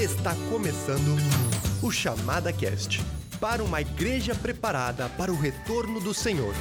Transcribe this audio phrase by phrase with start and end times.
[0.00, 1.18] Está começando
[1.82, 3.04] o Chamada Cast
[3.40, 6.54] para uma igreja preparada para o retorno do Senhor.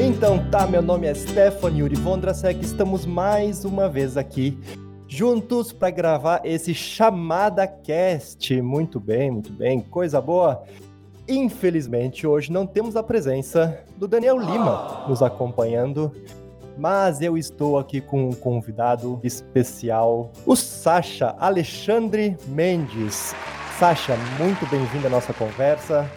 [0.00, 4.58] Então tá, meu nome é Stephanie Uri Vondrasek, estamos mais uma vez aqui
[5.06, 8.62] juntos para gravar esse Chamada Cast.
[8.62, 10.64] Muito bem, muito bem, coisa boa.
[11.28, 16.10] Infelizmente, hoje não temos a presença do Daniel Lima nos acompanhando,
[16.78, 23.34] mas eu estou aqui com um convidado especial, o Sasha Alexandre Mendes.
[23.78, 26.10] Sasha, muito bem-vindo à nossa conversa.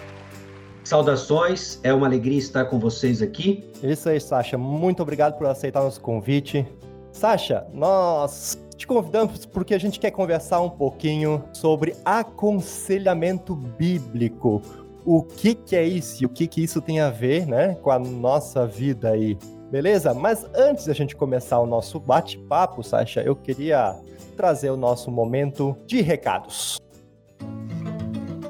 [0.86, 3.70] Saudações, é uma alegria estar com vocês aqui.
[3.84, 6.66] Isso aí, Sasha, muito obrigado por aceitar nosso convite.
[7.12, 14.62] Sasha, nós te convidamos porque a gente quer conversar um pouquinho sobre aconselhamento bíblico
[15.06, 17.92] o que, que é isso e o que, que isso tem a ver né, com
[17.92, 19.38] a nossa vida aí.
[19.72, 20.14] Beleza?
[20.14, 23.96] Mas antes da gente começar o nosso bate-papo, Sasha, eu queria
[24.36, 26.78] trazer o nosso momento de recados.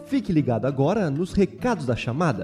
[0.05, 2.43] Fique ligado agora nos recados da chamada.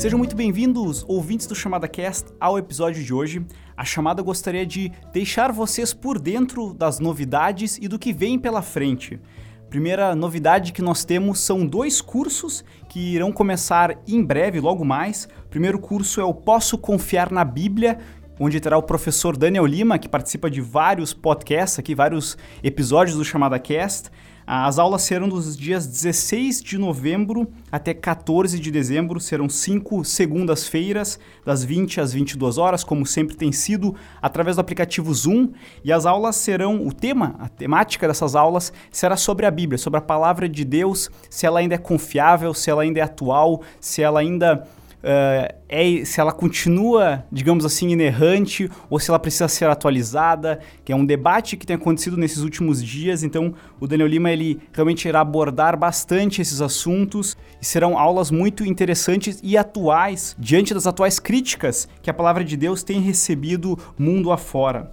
[0.00, 3.44] Sejam muito bem-vindos, ouvintes do Chamada Cast, ao episódio de hoje.
[3.76, 8.62] A chamada gostaria de deixar vocês por dentro das novidades e do que vem pela
[8.62, 9.20] frente.
[9.68, 15.28] Primeira novidade que nós temos são dois cursos que irão começar em breve, logo mais.
[15.44, 17.98] O primeiro curso é o Posso Confiar na Bíblia,
[18.38, 23.24] onde terá o professor Daniel Lima, que participa de vários podcasts aqui, vários episódios do
[23.24, 24.10] Chamada Cast.
[24.52, 31.20] As aulas serão dos dias 16 de novembro até 14 de dezembro, serão cinco segundas-feiras,
[31.46, 35.52] das 20 às 22 horas, como sempre tem sido, através do aplicativo Zoom.
[35.84, 39.98] E as aulas serão, o tema, a temática dessas aulas será sobre a Bíblia, sobre
[39.98, 44.02] a palavra de Deus, se ela ainda é confiável, se ela ainda é atual, se
[44.02, 44.66] ela ainda
[45.00, 50.92] uh, é, se ela continua, digamos assim, inerrante ou se ela precisa ser atualizada, que
[50.92, 53.22] é um debate que tem acontecido nesses últimos dias.
[53.22, 58.64] Então, o Daniel Lima ele realmente irá abordar bastante esses assuntos e serão aulas muito
[58.64, 64.32] interessantes e atuais diante das atuais críticas que a palavra de Deus tem recebido mundo
[64.32, 64.90] afora.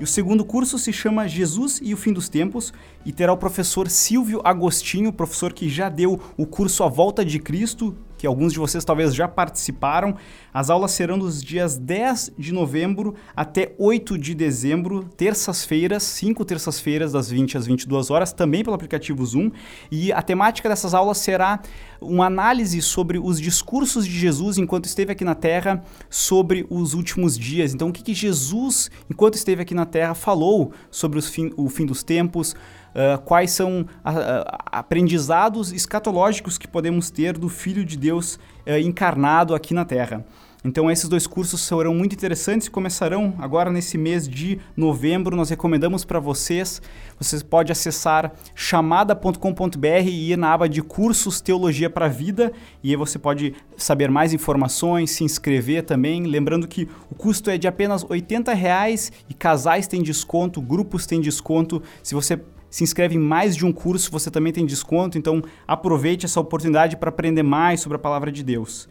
[0.00, 2.72] E o segundo curso se chama Jesus e o Fim dos Tempos
[3.04, 7.40] e terá o professor Silvio Agostinho, professor que já deu o curso A Volta de
[7.40, 10.16] Cristo, que alguns de vocês talvez já participaram.
[10.52, 17.12] As aulas serão dos dias 10 de novembro até 8 de dezembro, terças-feiras, cinco terças-feiras,
[17.12, 19.50] das 20 às 22 horas, também pelo aplicativo Zoom.
[19.90, 21.60] E a temática dessas aulas será
[22.00, 27.38] uma análise sobre os discursos de Jesus enquanto esteve aqui na Terra, sobre os últimos
[27.38, 27.72] dias.
[27.72, 31.86] Então, o que, que Jesus, enquanto esteve aqui na Terra, falou sobre fim, o fim
[31.86, 32.56] dos tempos,
[32.98, 38.34] uh, quais são a, a, aprendizados escatológicos que podemos ter do Filho de Deus
[38.66, 40.24] uh, encarnado aqui na Terra.
[40.64, 45.36] Então esses dois cursos serão muito interessantes e começarão agora nesse mês de novembro.
[45.36, 46.82] Nós recomendamos para vocês.
[47.18, 52.90] Você pode acessar chamada.com.br e ir na aba de cursos Teologia para a Vida e
[52.90, 56.24] aí você pode saber mais informações, se inscrever também.
[56.24, 61.20] Lembrando que o custo é de apenas 80 reais e casais têm desconto, grupos têm
[61.20, 61.80] desconto.
[62.02, 62.40] Se você
[62.70, 66.96] se inscreve em mais de um curso, você também tem desconto, então aproveite essa oportunidade
[66.96, 68.88] para aprender mais sobre a palavra de Deus.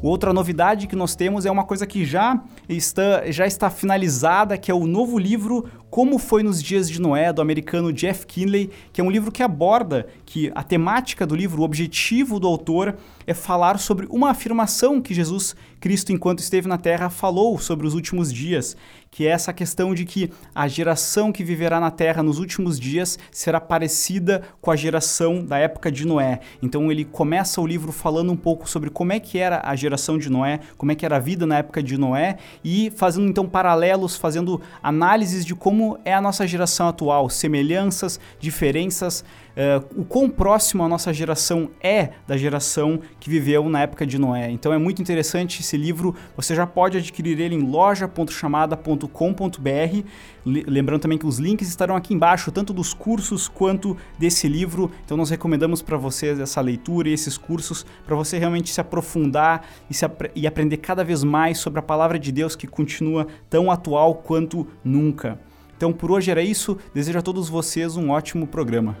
[0.00, 4.70] Outra novidade que nós temos é uma coisa que já está, já está finalizada, que
[4.70, 9.00] é o novo livro Como Foi nos Dias de Noé, do americano Jeff Kinley, que
[9.00, 13.32] é um livro que aborda que a temática do livro, o objetivo do autor é
[13.32, 18.32] falar sobre uma afirmação que Jesus Cristo, enquanto esteve na Terra, falou sobre os últimos
[18.32, 18.76] dias,
[19.10, 23.18] que é essa questão de que a geração que viverá na Terra nos últimos dias
[23.30, 26.40] será parecida com a geração da época de Noé.
[26.62, 30.18] Então ele começa o livro falando um pouco sobre como é que era a geração
[30.18, 33.48] de Noé, como é que era a vida na época de Noé e fazendo então
[33.48, 39.24] paralelos, fazendo análises de como é a nossa geração atual, semelhanças, diferenças,
[39.56, 44.18] uh, o quão próximo a nossa geração é da geração que viveu na época de
[44.18, 44.50] Noé.
[44.50, 50.08] Então é muito interessante esse livro, você já pode adquirir ele em loja.chamada.com.br.
[50.44, 54.90] Lembrando também que os links estarão aqui embaixo, tanto dos cursos quanto desse livro.
[55.04, 59.66] Então nós recomendamos para vocês essa leitura e esses cursos para você realmente se aprofundar
[59.90, 63.26] e, se ap e aprender cada vez mais sobre a palavra de Deus que continua
[63.50, 65.38] tão atual quanto nunca.
[65.78, 66.76] Então por hoje era isso.
[66.92, 68.96] Desejo a todos vocês um ótimo programa.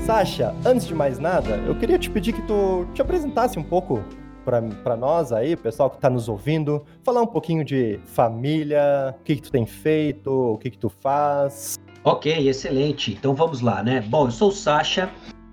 [0.00, 4.02] Sasha, antes de mais nada, eu queria te pedir que tu te apresentasse um pouco
[4.46, 9.36] para nós aí, pessoal que está nos ouvindo, falar um pouquinho de família, o que,
[9.36, 11.78] que tu tem feito, o que, que tu faz.
[12.04, 13.12] Ok, excelente.
[13.12, 14.00] Então vamos lá, né?
[14.00, 15.10] Bom, eu sou o Sasha,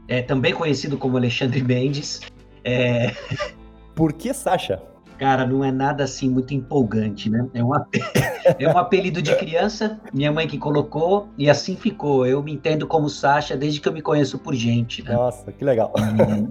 [0.07, 2.21] é, também conhecido como Alexandre Mendes.
[2.63, 3.11] É...
[3.95, 4.81] Por que Sasha?
[5.17, 7.47] Cara, não é nada assim muito empolgante, né?
[7.53, 7.71] É um,
[8.59, 12.25] é um apelido de criança, minha mãe que colocou, e assim ficou.
[12.25, 15.01] Eu me entendo como Sasha desde que eu me conheço por gente.
[15.03, 15.13] Né?
[15.13, 15.93] Nossa, que legal.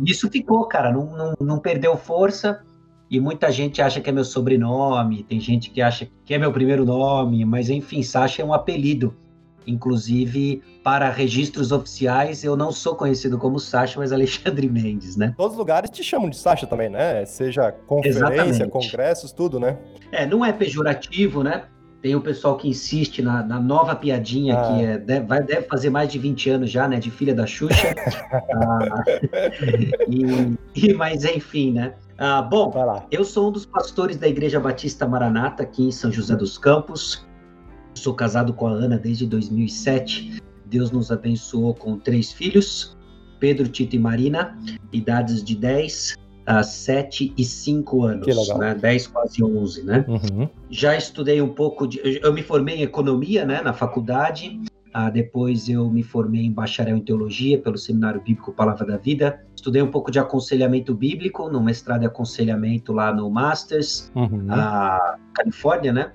[0.02, 2.62] E isso ficou, cara, não, não, não perdeu força.
[3.11, 6.50] E muita gente acha que é meu sobrenome, tem gente que acha que é meu
[6.50, 9.14] primeiro nome, mas enfim, Sasha é um apelido.
[9.66, 15.34] Inclusive, para registros oficiais, eu não sou conhecido como Sasha, mas Alexandre Mendes, né?
[15.37, 17.25] Todos os lugares te chamam de Sasha também, né?
[17.25, 18.69] Seja conferência, Exatamente.
[18.69, 19.78] congressos, tudo, né?
[20.12, 21.64] É, não é pejorativo, né?
[22.05, 24.62] Tem o pessoal que insiste na, na nova piadinha, ah.
[24.66, 26.99] que é, deve, vai, deve fazer mais de 20 anos já, né?
[26.99, 27.94] De filha da Xuxa.
[28.52, 29.05] ah,
[30.06, 31.94] e, e, mas, enfim, né?
[32.19, 32.72] Ah, bom,
[33.10, 37.26] eu sou um dos pastores da Igreja Batista Maranata aqui em São José dos Campos.
[37.94, 40.43] Sou casado com a Ana desde 2007.
[40.67, 42.96] Deus nos abençoou com três filhos:
[43.38, 44.58] Pedro, Tito e Marina,
[44.93, 48.58] idades de 10, a 7 e 5 anos, que legal.
[48.58, 48.75] né?
[48.75, 50.05] 10, quase 11, né?
[50.06, 50.49] Uhum.
[50.70, 52.00] Já estudei um pouco de.
[52.23, 54.61] Eu me formei em economia, né, na faculdade.
[54.93, 59.44] Ah, depois eu me formei em bacharel em teologia pelo Seminário Bíblico Palavra da Vida.
[59.56, 64.43] Estudei um pouco de aconselhamento bíblico no mestrado de aconselhamento lá no Masters, uhum.
[64.43, 66.12] na Califórnia, né?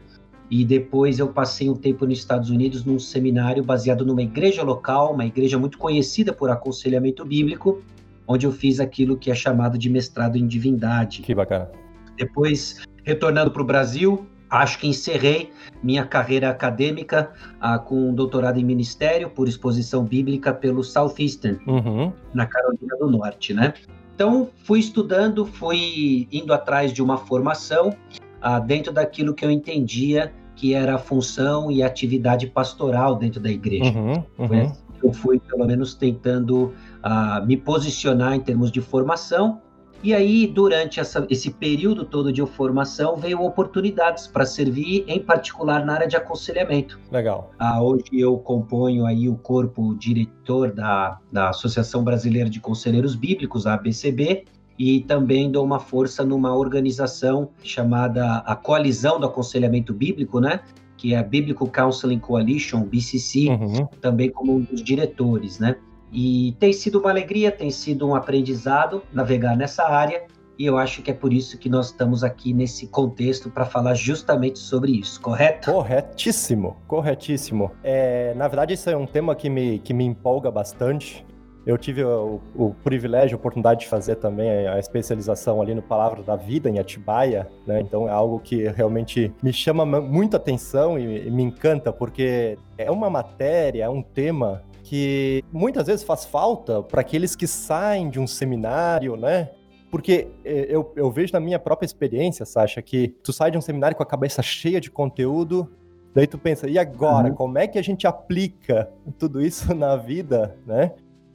[0.49, 5.13] E depois eu passei um tempo nos Estados Unidos num seminário baseado numa igreja local,
[5.13, 7.81] uma igreja muito conhecida por aconselhamento bíblico,
[8.27, 11.21] onde eu fiz aquilo que é chamado de mestrado em divindade.
[11.21, 11.69] Que bacana.
[12.17, 15.51] Depois, retornando para o Brasil, acho que encerrei
[15.83, 17.31] minha carreira acadêmica
[17.61, 22.11] ah, com um doutorado em ministério por exposição bíblica pelo Southeastern, uhum.
[22.33, 23.73] na Carolina do Norte, né?
[24.15, 27.95] Então, fui estudando, fui indo atrás de uma formação
[28.41, 33.39] ah, dentro daquilo que eu entendia que era a função e a atividade pastoral dentro
[33.39, 33.97] da igreja.
[33.97, 34.47] Uhum, uhum.
[34.47, 39.61] Foi assim que eu fui, pelo menos, tentando uh, me posicionar em termos de formação.
[40.03, 45.85] E aí, durante essa, esse período todo de formação, veio oportunidades para servir, em particular
[45.85, 46.99] na área de aconselhamento.
[47.09, 47.51] Legal.
[47.57, 53.65] Uh, hoje eu componho aí o corpo diretor da, da Associação Brasileira de Conselheiros Bíblicos,
[53.65, 54.43] a ABCB,
[54.79, 60.61] e também dou uma força numa organização chamada a Coalizão do Aconselhamento Bíblico, né?
[60.95, 63.85] Que é a Biblical Counseling Coalition, BCC, uhum.
[63.99, 65.75] também como um dos diretores, né?
[66.11, 70.23] E tem sido uma alegria, tem sido um aprendizado navegar nessa área,
[70.57, 73.93] e eu acho que é por isso que nós estamos aqui nesse contexto para falar
[73.93, 75.71] justamente sobre isso, correto?
[75.71, 77.71] Corretíssimo, corretíssimo.
[77.81, 81.25] É, na verdade, isso é um tema que me, que me empolga bastante.
[81.69, 86.23] Eu tive o, o, privilégio, a oportunidade de fazer também a especialização ali no Palavra
[86.23, 87.79] da Vida, em Atibaia, né?
[87.79, 92.89] Então é algo que realmente me chama muita atenção e, e me encanta, porque é
[92.89, 98.19] uma matéria, é um tema que muitas vezes faz falta para aqueles que saem de
[98.19, 99.51] um seminário, né?
[99.91, 103.61] Porque é, eu, eu vejo na minha própria experiência, Sasha, que tu sai de um
[103.61, 105.71] seminário com a cabeça cheia de conteúdo,
[106.15, 107.27] daí tu pensa, e agora?
[107.27, 107.35] Uhum.
[107.35, 108.89] Como é que a gente aplica
[109.19, 110.93] tudo isso na vida, né?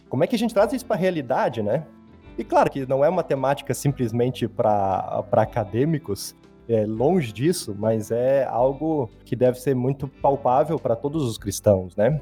[0.09, 1.85] Como é que a gente traz isso para a realidade, né?
[2.37, 6.35] E claro que não é uma temática simplesmente para acadêmicos,
[6.69, 11.95] é longe disso, mas é algo que deve ser muito palpável para todos os cristãos,
[11.95, 12.21] né?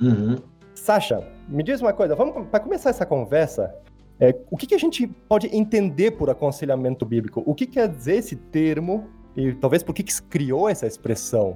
[0.00, 0.36] Uhum.
[0.74, 3.74] Sasha, me diz uma coisa, vamos para começar essa conversa.
[4.18, 7.42] É, o que, que, a gente pode entender por aconselhamento bíblico?
[7.46, 11.54] O que quer dizer esse termo e talvez por que, que se criou essa expressão?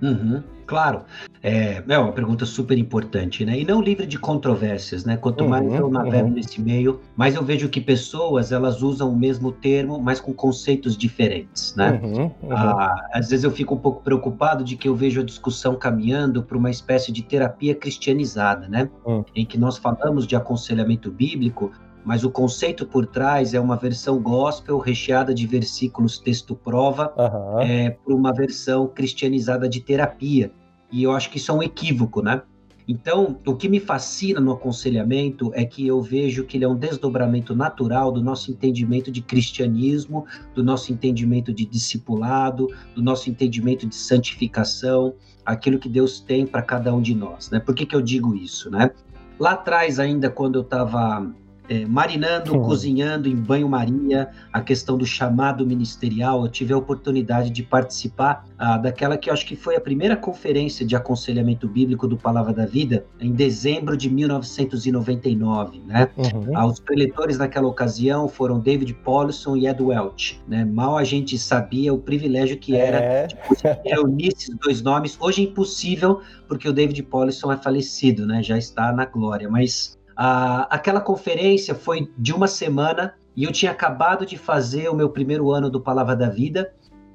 [0.00, 1.02] Uhum, claro,
[1.42, 3.58] é, é, uma pergunta super importante, né?
[3.58, 5.16] E não livre de controvérsias, né?
[5.16, 6.34] Quanto uhum, mais eu navego uhum.
[6.34, 10.96] nesse meio, mais eu vejo que pessoas elas usam o mesmo termo, mas com conceitos
[10.96, 12.00] diferentes, né?
[12.02, 12.52] Uhum, uhum.
[12.52, 16.42] ah, às vezes eu fico um pouco preocupado de que eu vejo a discussão caminhando
[16.42, 18.88] para uma espécie de terapia cristianizada, né?
[19.06, 19.24] Hum.
[19.34, 21.72] Em que nós falamos de aconselhamento bíblico,
[22.08, 27.60] mas o conceito por trás é uma versão gospel recheada de versículos texto-prova uhum.
[27.60, 30.50] é, para uma versão cristianizada de terapia.
[30.90, 32.40] E eu acho que isso é um equívoco, né?
[32.88, 36.76] Então, o que me fascina no aconselhamento é que eu vejo que ele é um
[36.76, 40.24] desdobramento natural do nosso entendimento de cristianismo,
[40.54, 45.12] do nosso entendimento de discipulado, do nosso entendimento de santificação,
[45.44, 47.60] aquilo que Deus tem para cada um de nós, né?
[47.60, 48.92] Por que, que eu digo isso, né?
[49.38, 51.30] Lá atrás, ainda quando eu estava
[51.68, 52.62] é, marinando, uhum.
[52.62, 56.42] cozinhando em banho-maria, a questão do chamado ministerial.
[56.42, 60.16] Eu tive a oportunidade de participar ah, daquela que eu acho que foi a primeira
[60.16, 65.82] conferência de aconselhamento bíblico do Palavra da Vida, em dezembro de 1999.
[65.86, 66.08] Né?
[66.16, 66.56] Uhum.
[66.56, 70.40] Ah, os preletores naquela ocasião foram David Paulson e Ed Welch.
[70.48, 70.64] Né?
[70.64, 73.26] Mal a gente sabia o privilégio que era é.
[73.26, 73.36] de
[73.84, 75.18] reunir esses dois nomes.
[75.20, 78.42] Hoje é impossível, porque o David Paulson é falecido, né?
[78.42, 84.26] já está na glória, mas aquela conferência foi de uma semana e eu tinha acabado
[84.26, 86.74] de fazer o meu primeiro ano do Palavra da Vida.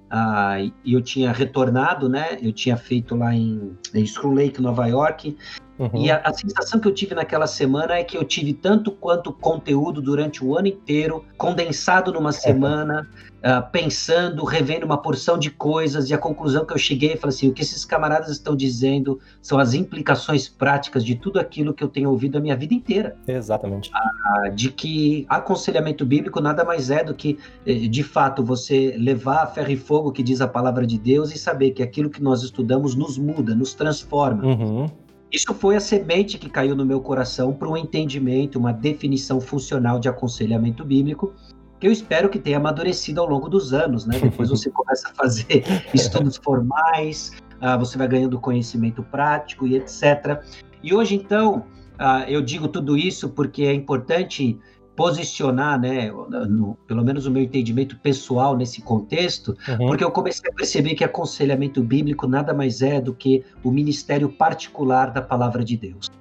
[0.10, 2.38] Ah, e eu tinha retornado, né?
[2.42, 5.36] Eu tinha feito lá em, em Screw Lake, Nova York.
[5.78, 5.90] Uhum.
[5.96, 9.34] E a, a, sensação que eu tive naquela semana é que eu tive tanto quanto
[9.34, 16.10] conteúdo durante o ano inteiro, condensado numa semana, uh, pensando, revendo uma porção de coisas,
[16.10, 19.58] e a conclusão que eu cheguei foi assim: o que esses camaradas estão dizendo são
[19.58, 23.16] as implicações práticas de tudo aquilo que eu tenho ouvido a minha vida inteira.
[23.28, 23.90] Exatamente.
[23.90, 29.44] Uh, de que aconselhamento bíblico nada mais é do que, eh, de fato, você levar
[29.44, 32.22] a ferro e fogo que diz a palavra de Deus e saber que aquilo que
[32.22, 34.46] nós estudamos nos muda, nos transforma.
[34.46, 35.03] Uhum.
[35.34, 40.00] Isso foi a semente que caiu no meu coração para um entendimento, uma definição funcional
[40.00, 41.34] de aconselhamento bíblico,
[41.80, 44.20] que eu espero que tenha amadurecido ao longo dos anos, né?
[44.20, 50.40] Depois você começa a fazer estudos formais, uh, você vai ganhando conhecimento prático e etc.
[50.84, 51.66] E hoje, então,
[52.00, 54.60] uh, eu digo tudo isso porque é importante
[54.96, 59.88] posicionar, né, no, pelo menos o meu entendimento pessoal nesse contexto, uhum.
[59.88, 64.30] porque eu comecei a perceber que aconselhamento bíblico nada mais é do que o ministério
[64.30, 66.12] particular da palavra de Deus.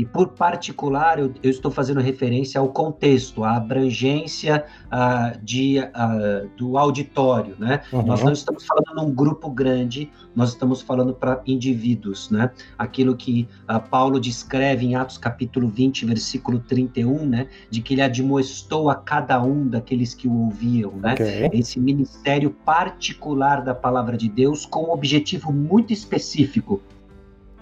[0.00, 6.48] E por particular, eu, eu estou fazendo referência ao contexto, à abrangência uh, de, uh,
[6.56, 7.82] do auditório, né?
[7.92, 8.06] Uhum.
[8.06, 12.50] Nós não estamos falando num grupo grande, nós estamos falando para indivíduos, né?
[12.78, 17.48] Aquilo que uh, Paulo descreve em Atos capítulo 20, versículo 31, né?
[17.68, 21.12] De que ele admoestou a cada um daqueles que o ouviam, né?
[21.12, 21.50] Okay.
[21.52, 26.80] Esse ministério particular da palavra de Deus com um objetivo muito específico,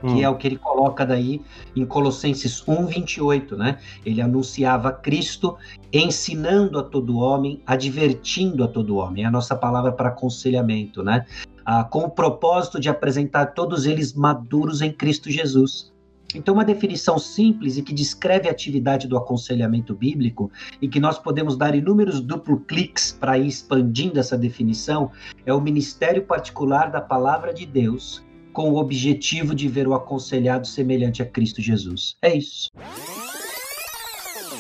[0.01, 0.23] que hum.
[0.23, 1.41] é o que ele coloca daí
[1.75, 3.79] em Colossenses 1:28, né?
[4.05, 5.57] Ele anunciava Cristo
[5.93, 9.25] ensinando a todo homem, advertindo a todo homem.
[9.25, 11.27] É a nossa palavra para aconselhamento, né?
[11.65, 15.93] Ah, com o propósito de apresentar todos eles maduros em Cristo Jesus.
[16.35, 20.51] Então, uma definição simples e que descreve a atividade do aconselhamento bíblico
[20.81, 25.11] e que nós podemos dar inúmeros duplo cliques para ir expandindo essa definição
[25.47, 28.23] é o ministério particular da palavra de Deus
[28.59, 32.17] com o objetivo de ver o aconselhado semelhante a Cristo Jesus.
[32.21, 32.69] É isso.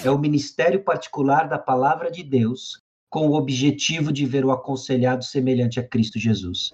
[0.04, 5.24] É o ministério particular da palavra de Deus com o objetivo de ver o aconselhado
[5.24, 6.72] semelhante a Cristo Jesus.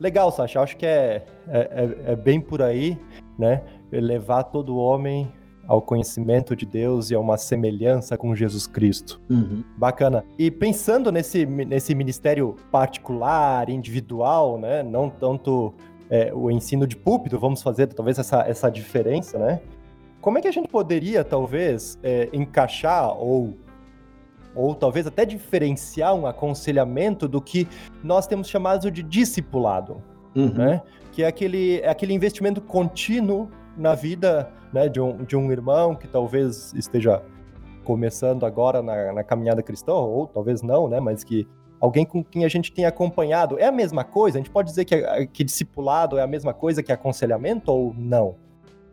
[0.00, 0.60] Legal, Sasha.
[0.60, 2.98] Acho que é, é, é, é bem por aí,
[3.38, 3.62] né?
[3.92, 5.32] Levar todo homem
[5.66, 9.20] ao conhecimento de Deus e a uma semelhança com Jesus Cristo.
[9.28, 9.64] Uhum.
[9.76, 10.24] Bacana.
[10.38, 14.82] E pensando nesse, nesse ministério particular, individual, né?
[14.82, 15.74] Não tanto
[16.08, 19.60] é, o ensino de púlpito, vamos fazer talvez essa, essa diferença, né?
[20.20, 23.54] Como é que a gente poderia, talvez, é, encaixar ou
[24.56, 27.68] ou talvez até diferenciar um aconselhamento do que
[28.02, 30.02] nós temos chamado de discipulado,
[30.34, 30.54] uhum.
[30.54, 30.82] né?
[31.12, 35.94] Que é aquele, é aquele investimento contínuo na vida né, de, um, de um irmão
[35.94, 37.22] que talvez esteja
[37.82, 41.48] começando agora na, na caminhada cristã, ou talvez não, né, mas que
[41.80, 43.58] alguém com quem a gente tem acompanhado.
[43.58, 44.36] É a mesma coisa?
[44.36, 48.34] A gente pode dizer que, que discipulado é a mesma coisa que aconselhamento ou não?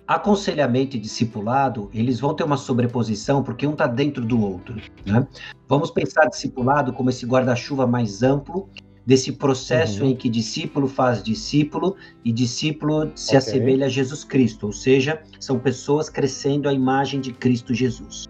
[0.08, 4.76] Aconselhamento e discipulado, eles vão ter uma sobreposição porque um está dentro do outro.
[5.06, 5.28] Né?
[5.68, 8.70] Vamos pensar discipulado como esse guarda-chuva mais amplo
[9.06, 10.12] desse processo uhum.
[10.12, 13.38] em que discípulo faz discípulo e discípulo se okay.
[13.38, 18.28] assemelha a Jesus Cristo, ou seja, são pessoas crescendo à imagem de Cristo Jesus.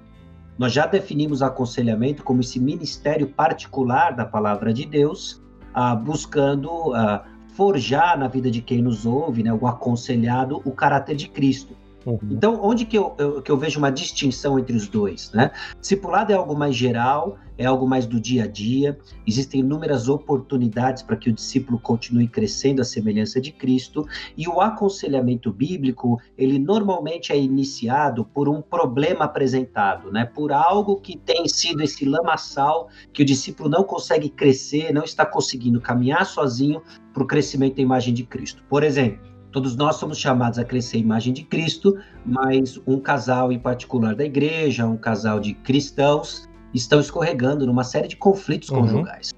[0.57, 5.41] Nós já definimos aconselhamento como esse ministério particular da palavra de Deus,
[5.73, 7.25] ah, buscando ah,
[7.55, 11.75] forjar na vida de quem nos ouve, né, o aconselhado, o caráter de Cristo.
[12.05, 12.19] Uhum.
[12.31, 15.31] Então, onde que eu, eu, que eu vejo uma distinção entre os dois?
[15.31, 15.51] Né?
[15.79, 21.03] Discipulado é algo mais geral, é algo mais do dia a dia, existem inúmeras oportunidades
[21.03, 26.59] para que o discípulo continue crescendo à semelhança de Cristo, e o aconselhamento bíblico, ele
[26.59, 30.25] normalmente é iniciado por um problema apresentado, né?
[30.25, 35.25] por algo que tem sido esse lamaçal, que o discípulo não consegue crescer, não está
[35.25, 36.81] conseguindo caminhar sozinho
[37.13, 38.63] para o crescimento da imagem de Cristo.
[38.67, 41.95] Por exemplo, Todos nós somos chamados a crescer a imagem de Cristo,
[42.25, 48.07] mas um casal em particular da igreja, um casal de cristãos, estão escorregando numa série
[48.07, 48.81] de conflitos uhum.
[48.81, 49.31] conjugais.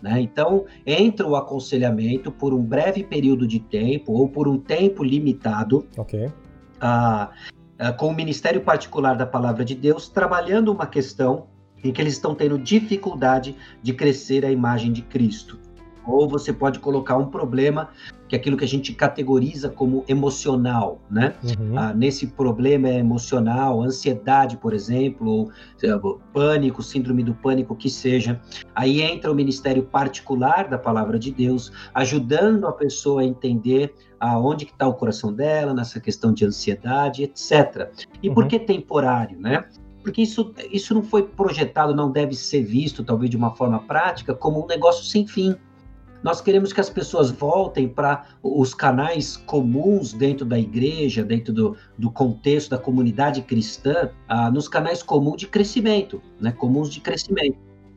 [0.00, 0.22] Né?
[0.22, 5.86] Então, entra o aconselhamento por um breve período de tempo ou por um tempo limitado.
[5.98, 6.32] Ok.
[6.80, 7.30] Ah,
[7.78, 11.46] uh, com o ministério particular da palavra de Deus, trabalhando uma questão
[11.84, 15.58] em que eles estão tendo dificuldade de crescer a imagem de Cristo.
[16.08, 17.90] Ou você pode colocar um problema
[18.28, 21.34] que é aquilo que a gente categoriza como emocional, né?
[21.42, 21.78] Uhum.
[21.78, 25.50] Ah, nesse problema emocional, ansiedade, por exemplo,
[26.02, 28.40] ou pânico, síndrome do pânico, que seja.
[28.74, 34.66] Aí entra o ministério particular da palavra de Deus, ajudando a pessoa a entender aonde
[34.66, 37.90] que está o coração dela, nessa questão de ansiedade, etc.
[38.22, 38.34] E uhum.
[38.34, 39.64] por que temporário, né?
[40.02, 44.34] Porque isso, isso não foi projetado, não deve ser visto, talvez de uma forma prática,
[44.34, 45.54] como um negócio sem fim.
[46.22, 51.76] Nós queremos que as pessoas voltem para os canais comuns dentro da igreja, dentro do,
[51.96, 56.52] do contexto da comunidade cristã, ah, nos canais comuns de crescimento, né?
[56.52, 57.56] comuns de crescimento,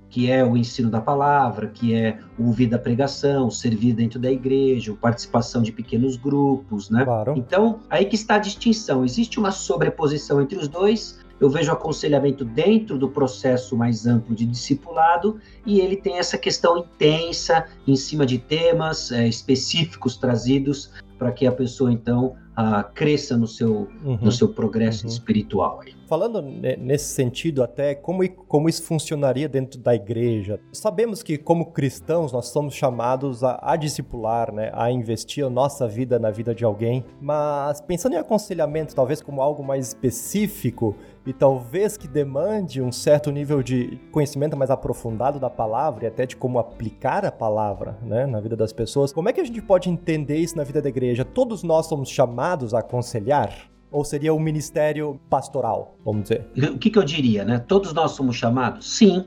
[0.10, 4.32] que é o ensino da palavra, que é o ouvir da pregação, servir dentro da
[4.32, 7.06] igreja, participação de pequenos grupos, né?
[7.06, 7.34] Claro.
[7.38, 9.06] Então, aí que está a distinção.
[9.06, 14.46] Existe uma sobreposição entre os dois, eu vejo aconselhamento dentro do processo mais amplo de
[14.46, 21.32] discipulado e ele tem essa questão intensa em cima de temas é, específicos trazidos para
[21.32, 24.18] que a pessoa então uh, cresça no seu, uhum.
[24.20, 25.14] no seu progresso uhum.
[25.14, 25.80] espiritual.
[26.08, 32.34] Falando nesse sentido, até como, como isso funcionaria dentro da igreja, sabemos que, como cristãos,
[32.34, 36.66] nós somos chamados a, a discipular, né, a investir a nossa vida na vida de
[36.66, 42.92] alguém, mas pensando em aconselhamento, talvez como algo mais específico e talvez que demande um
[42.92, 47.98] certo nível de conhecimento mais aprofundado da palavra e até de como aplicar a palavra
[48.02, 50.82] né, na vida das pessoas, como é que a gente pode entender isso na vida
[50.82, 51.11] da igreja?
[51.34, 53.70] Todos nós somos chamados a aconselhar?
[53.92, 56.48] Ou seria o ministério pastoral, vamos dizer?
[56.74, 57.60] O que, que eu diria, né?
[57.60, 58.90] Todos nós somos chamados?
[58.90, 59.26] Sim,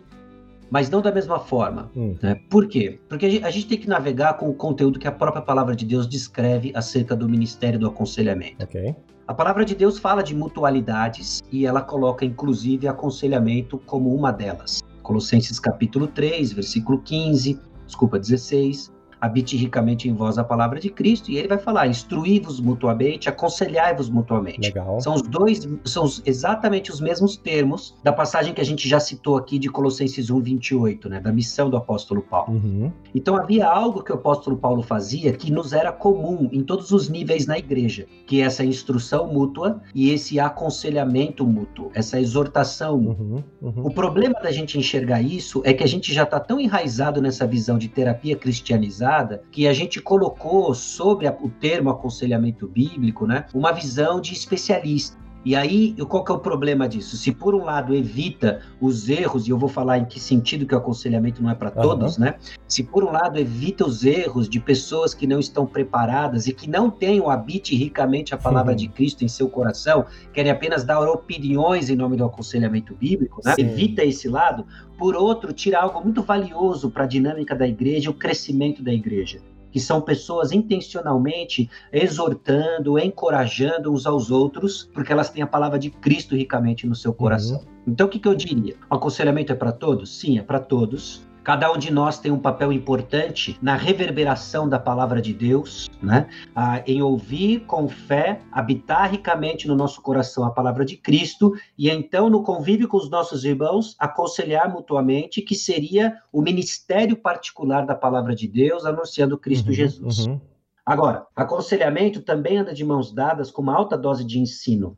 [0.71, 1.91] mas não da mesma forma.
[1.95, 2.17] Hum.
[2.23, 2.41] Né?
[2.49, 2.99] Por quê?
[3.09, 6.09] Porque a gente tem que navegar com o conteúdo que a própria palavra de Deus
[6.09, 8.65] descreve acerca do ministério do aconselhamento.
[8.65, 8.97] Okay.
[9.27, 14.83] A palavra de Deus fala de mutualidades e ela coloca inclusive aconselhamento como uma delas.
[15.03, 18.93] Colossenses capítulo 3, versículo 15, desculpa, 16,
[19.25, 24.11] habite ricamente em vós a palavra de Cristo, e ele vai falar: instruí-vos mutuamente, aconselhai-vos
[24.11, 24.69] mutuamente.
[24.69, 25.01] Legal.
[25.01, 29.37] São os dois, são exatamente os mesmos termos da passagem que a gente já citou
[29.37, 31.21] aqui de Colossenses 1, 28, né?
[31.21, 32.53] Da missão do apóstolo Paulo.
[32.53, 32.93] Uhum.
[33.15, 37.09] Então havia algo que o apóstolo Paulo fazia que nos era comum em todos os
[37.09, 42.99] níveis na igreja, que é essa instrução mútua e esse aconselhamento mútuo, essa exortação.
[42.99, 43.43] Uhum.
[43.63, 43.87] Uhum.
[43.87, 47.47] O problema da gente enxergar isso é que a gente já está tão enraizado nessa
[47.47, 49.14] visão de terapia cristianizada
[49.51, 55.24] que a gente colocou sobre a, o termo aconselhamento bíblico, né, uma visão de especialista.
[55.45, 57.17] E aí, qual que é o problema disso?
[57.19, 60.75] Se por um lado evita os erros, e eu vou falar em que sentido que
[60.75, 62.25] o aconselhamento não é para todos, uhum.
[62.25, 62.35] né?
[62.67, 66.69] Se por um lado evita os erros de pessoas que não estão preparadas e que
[66.69, 68.77] não têm o habite ricamente a palavra uhum.
[68.77, 73.55] de Cristo em seu coração, querem apenas dar opiniões em nome do aconselhamento bíblico, né?
[73.59, 74.67] Evita esse lado.
[74.97, 79.41] Por outro, tira algo muito valioso para a dinâmica da igreja, o crescimento da igreja
[79.75, 85.91] que são pessoas intencionalmente exortando, encorajando uns aos outros, porque elas têm a palavra de
[85.91, 87.59] Cristo ricamente no seu coração.
[87.59, 87.65] Uhum.
[87.89, 88.77] Então, o que, que eu diria?
[88.89, 90.17] O aconselhamento é para todos?
[90.17, 91.27] Sim, é para todos.
[91.45, 96.27] Cada um de nós tem um papel importante na reverberação da palavra de Deus, né?
[96.57, 101.91] Ah, em ouvir com fé, habitar ricamente no nosso coração a palavra de Cristo e
[101.91, 107.95] então no convívio com os nossos irmãos aconselhar mutuamente que seria o ministério particular da
[107.95, 110.27] palavra de Deus anunciando Cristo uhum, Jesus.
[110.27, 110.41] Uhum.
[110.87, 114.97] Agora, aconselhamento também anda de mãos dadas com uma alta dose de ensino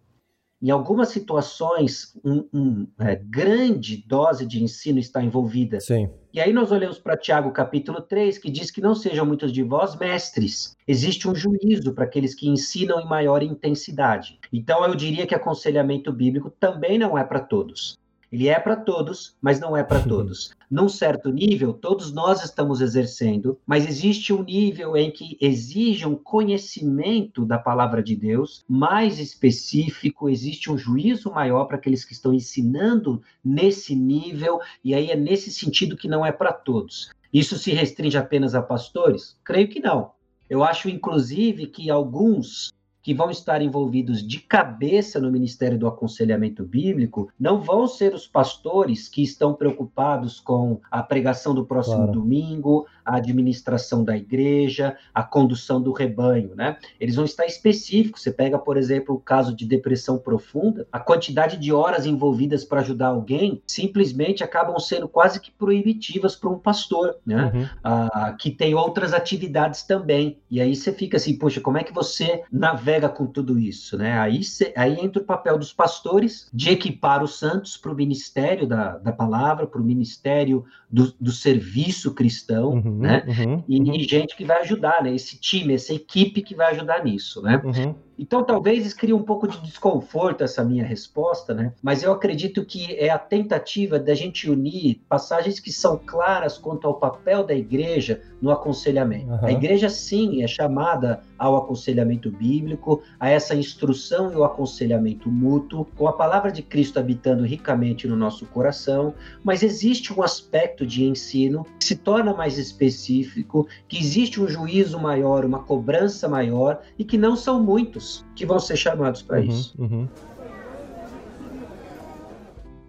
[0.62, 5.80] em algumas situações, uma um, é, grande dose de ensino está envolvida.
[5.80, 6.08] Sim.
[6.32, 9.62] E aí nós olhamos para Tiago capítulo 3, que diz que não sejam muitos de
[9.62, 10.76] vós mestres.
[10.86, 14.38] Existe um juízo para aqueles que ensinam em maior intensidade.
[14.52, 17.98] Então eu diria que aconselhamento bíblico também não é para todos.
[18.36, 20.50] Ele é para todos, mas não é para todos.
[20.70, 26.14] Num certo nível, todos nós estamos exercendo, mas existe um nível em que exige um
[26.14, 32.34] conhecimento da palavra de Deus mais específico, existe um juízo maior para aqueles que estão
[32.34, 37.08] ensinando nesse nível, e aí é nesse sentido que não é para todos.
[37.32, 39.40] Isso se restringe apenas a pastores?
[39.42, 40.10] Creio que não.
[40.50, 42.70] Eu acho, inclusive, que alguns
[43.06, 48.26] que vão estar envolvidos de cabeça no Ministério do Aconselhamento Bíblico não vão ser os
[48.26, 52.12] pastores que estão preocupados com a pregação do próximo claro.
[52.14, 56.78] domingo, a administração da igreja, a condução do rebanho, né?
[56.98, 58.22] Eles vão estar específicos.
[58.22, 62.80] Você pega, por exemplo, o caso de depressão profunda, a quantidade de horas envolvidas para
[62.80, 67.52] ajudar alguém simplesmente acabam sendo quase que proibitivas para um pastor, né?
[67.54, 67.68] Uhum.
[67.84, 70.40] Ah, que tem outras atividades também.
[70.50, 73.96] E aí você fica assim, poxa, como é que você navega brega com tudo isso,
[73.96, 74.18] né?
[74.18, 74.40] Aí,
[74.74, 79.12] aí entra o papel dos pastores de equipar os santos para o ministério da, da
[79.12, 83.24] palavra, para o ministério do, do, serviço cristão, uhum, né?
[83.26, 84.00] Uhum, e, uhum.
[84.00, 85.14] gente que vai ajudar, né?
[85.14, 87.60] Esse time, essa equipe que vai ajudar nisso, né?
[87.62, 87.94] Uhum.
[88.18, 91.72] Então, talvez crie um pouco de desconforto essa minha resposta, né?
[91.82, 96.86] Mas eu acredito que é a tentativa da gente unir passagens que são claras quanto
[96.86, 99.30] ao papel da igreja no aconselhamento.
[99.30, 99.44] Uhum.
[99.46, 105.86] A igreja, sim, é chamada ao aconselhamento bíblico, a essa instrução e o aconselhamento mútuo,
[105.96, 111.04] com a palavra de Cristo habitando ricamente no nosso coração, mas existe um aspecto de
[111.04, 117.04] ensino que se torna mais específico, que existe um juízo maior, uma cobrança maior e
[117.04, 119.74] que não são muitos que vão ser chamados para uhum, isso.
[119.78, 120.08] Uhum.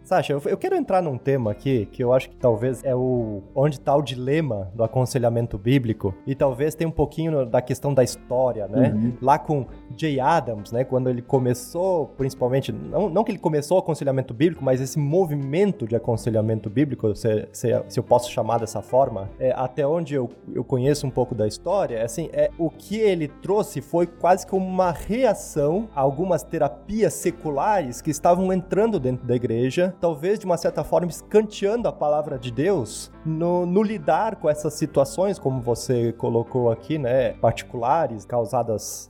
[0.07, 3.43] Sasha, eu, eu, quero entrar num tema aqui que eu acho que talvez é o
[3.53, 8.05] onde está o dilema do aconselhamento bíblico e talvez tem um pouquinho da questão da
[8.05, 8.93] história, né?
[8.95, 9.17] Uhum.
[9.21, 9.65] Lá com
[9.97, 10.85] Jay Adams, né?
[10.85, 15.85] Quando ele começou, principalmente, não, não que ele começou o aconselhamento bíblico, mas esse movimento
[15.85, 20.29] de aconselhamento bíblico, se, se, se eu posso chamar dessa forma, é, até onde eu,
[20.55, 24.65] eu conheço um pouco da história, assim, é o que ele trouxe foi quase como
[24.65, 30.57] uma reação a algumas terapias seculares que estavam entrando dentro da igreja talvez de uma
[30.57, 36.13] certa forma escanteando a palavra de Deus no, no lidar com essas situações, como você
[36.13, 39.09] colocou aqui, né, particulares, causadas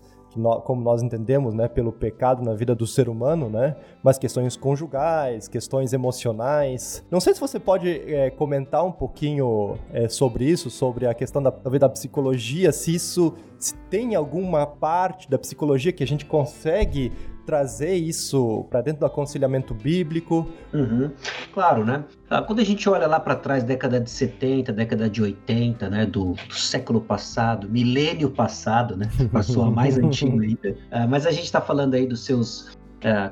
[0.63, 5.47] como nós entendemos, né, pelo pecado na vida do ser humano, né, mas questões conjugais,
[5.47, 7.03] questões emocionais.
[7.09, 11.41] Não sei se você pode é, comentar um pouquinho é, sobre isso, sobre a questão
[11.41, 17.11] da, da psicologia, se isso se tem alguma parte da psicologia que a gente consegue
[17.47, 20.45] trazer isso para dentro do aconselhamento bíblico.
[20.73, 21.09] Uhum.
[21.53, 22.03] Claro, né?
[22.29, 26.05] Ah, quando a gente olha lá para trás, década de 70, década de 80, né,
[26.05, 31.31] do, do século passado, milênio passado, né, passou a mais antiga ainda, uh, mas a
[31.31, 32.77] gente está falando aí dos seus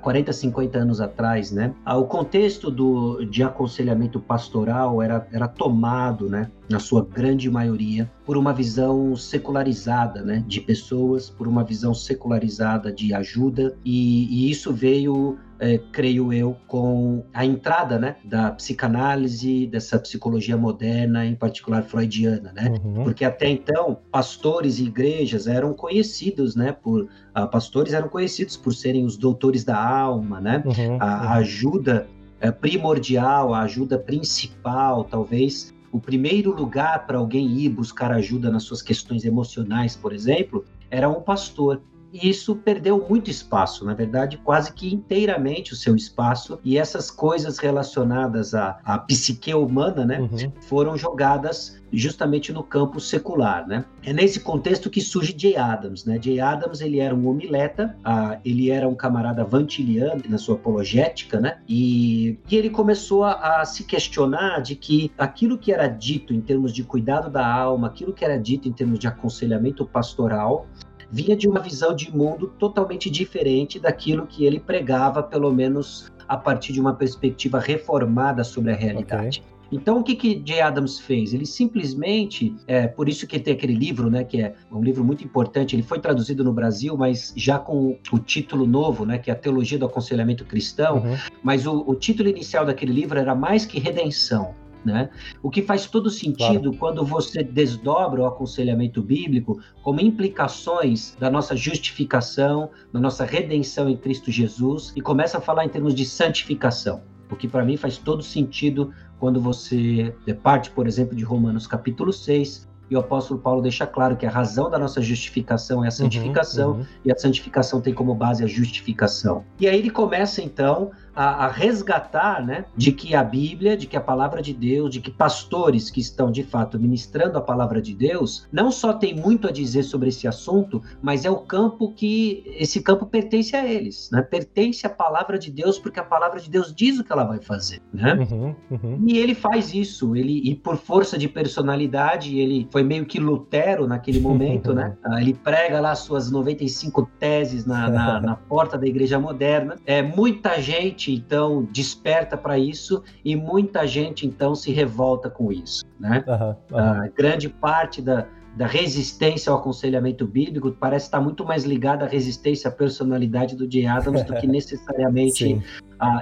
[0.01, 6.30] 40, 50 anos atrás, né, uh, o contexto do, de aconselhamento pastoral era, era tomado,
[6.30, 11.93] né, na sua grande maioria, por uma visão secularizada né, de pessoas, por uma visão
[11.93, 18.52] secularizada de ajuda, e, e isso veio, é, creio eu, com a entrada né, da
[18.52, 22.74] psicanálise, dessa psicologia moderna, em particular freudiana, né?
[22.84, 23.04] Uhum.
[23.04, 28.74] Porque até então, pastores e igrejas eram conhecidos, né, por uh, pastores eram conhecidos por
[28.74, 30.63] serem os doutores da alma, né?
[30.65, 30.98] Uhum.
[31.00, 32.08] A, a ajuda
[32.39, 38.63] é, primordial, a ajuda principal, talvez, o primeiro lugar para alguém ir buscar ajuda nas
[38.63, 41.82] suas questões emocionais, por exemplo, era um pastor.
[42.15, 47.12] E isso perdeu muito espaço, na verdade, quase que inteiramente o seu espaço, e essas
[47.12, 50.51] coisas relacionadas à, à psique humana, né, uhum.
[50.62, 53.86] foram jogadas justamente no campo secular, né?
[54.04, 56.19] É nesse contexto que surge Jay Adams, né?
[56.21, 61.39] Jay Adams, ele era um homileta, ah, ele era um camarada vantiliano na sua apologética,
[61.39, 61.60] né?
[61.67, 66.41] E, e ele começou a, a, se questionar de que aquilo que era dito em
[66.41, 70.67] termos de cuidado da alma, aquilo que era dito em termos de aconselhamento pastoral,
[71.15, 76.36] vinha de uma visão de mundo totalmente diferente daquilo que ele pregava, pelo menos a
[76.36, 79.39] partir de uma perspectiva reformada sobre a realidade.
[79.39, 79.56] Okay.
[79.71, 81.34] Então, o que que Jay Adams fez?
[81.34, 85.23] Ele simplesmente, é, por isso que tem aquele livro, né, que é um livro muito
[85.23, 89.34] importante, ele foi traduzido no Brasil, mas já com o título novo, né, que é
[89.34, 91.15] a Teologia do Aconselhamento Cristão, uhum.
[91.41, 94.54] mas o, o título inicial daquele livro era Mais que Redenção.
[94.86, 95.10] Né?
[95.41, 96.78] O que faz todo sentido claro.
[96.78, 103.98] quando você desdobra o aconselhamento bíblico como implicações da nossa justificação, da nossa redenção em
[103.98, 107.02] Cristo Jesus e começa a falar em termos de santificação.
[107.32, 112.13] O que para mim faz todo sentido quando você parte, por exemplo, de Romanos capítulo
[112.13, 115.89] 6, e o apóstolo Paulo deixa claro que a razão da nossa justificação é a
[115.89, 116.86] uhum, santificação, uhum, uhum.
[117.04, 119.43] e a santificação tem como base a justificação.
[119.60, 123.95] E aí ele começa então a, a, resgatar, né, de que a Bíblia, de que
[123.95, 127.93] a palavra de Deus, de que pastores que estão de fato ministrando a palavra de
[127.93, 132.43] Deus, não só tem muito a dizer sobre esse assunto, mas é o campo que
[132.58, 134.21] esse campo pertence a eles, né?
[134.21, 137.39] Pertence à palavra de Deus porque a palavra de Deus diz o que ela vai
[137.39, 138.13] fazer, né?
[138.13, 139.04] Uhum, uhum.
[139.08, 143.88] E ele faz isso, ele e por força de personalidade, ele foi meio que Lutero
[143.88, 144.95] naquele momento, né?
[145.06, 149.78] Ah, ele prega lá suas 95 teses na, na, na porta da igreja moderna.
[149.86, 155.52] É muita gente gente então desperta para isso e muita gente então se revolta com
[155.52, 156.24] isso, né?
[156.28, 157.12] Uhum, uhum.
[157.15, 162.70] grande parte da, da resistência ao aconselhamento bíblico parece estar muito mais ligada à resistência
[162.70, 165.62] à personalidade do Jay Adams do que necessariamente.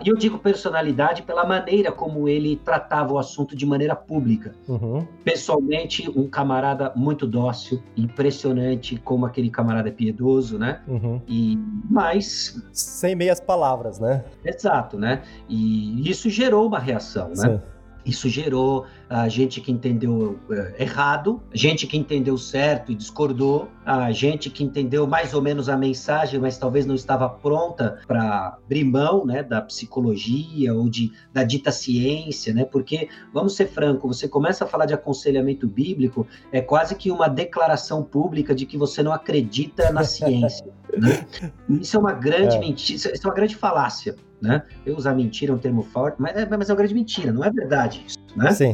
[0.03, 4.53] E eu digo personalidade pela maneira como ele tratava o assunto de maneira pública.
[4.67, 5.05] Uhum.
[5.23, 10.81] Pessoalmente, um camarada muito dócil, impressionante como aquele camarada é piedoso, né?
[10.87, 11.21] Uhum.
[11.27, 11.57] E
[11.89, 14.23] mais sem meias palavras, né?
[14.45, 15.23] Exato, né?
[15.49, 17.35] E isso gerou uma reação, né?
[17.35, 17.72] Sim.
[18.05, 24.11] Isso gerou a gente que entendeu uh, errado, gente que entendeu certo e discordou, a
[24.11, 28.83] gente que entendeu mais ou menos a mensagem, mas talvez não estava pronta para abrir
[28.83, 32.65] mão, né, da psicologia ou de da dita ciência, né?
[32.65, 37.27] Porque vamos ser franco, você começa a falar de aconselhamento bíblico, é quase que uma
[37.27, 40.65] declaração pública de que você não acredita na ciência.
[40.97, 41.25] né?
[41.81, 42.59] Isso é uma grande é.
[42.59, 44.63] mentira, isso é uma grande falácia né?
[44.85, 47.43] Eu usar mentira é um termo forte, mas é, mas é uma grande mentira, não
[47.43, 48.51] é verdade isso, né?
[48.51, 48.73] Sim.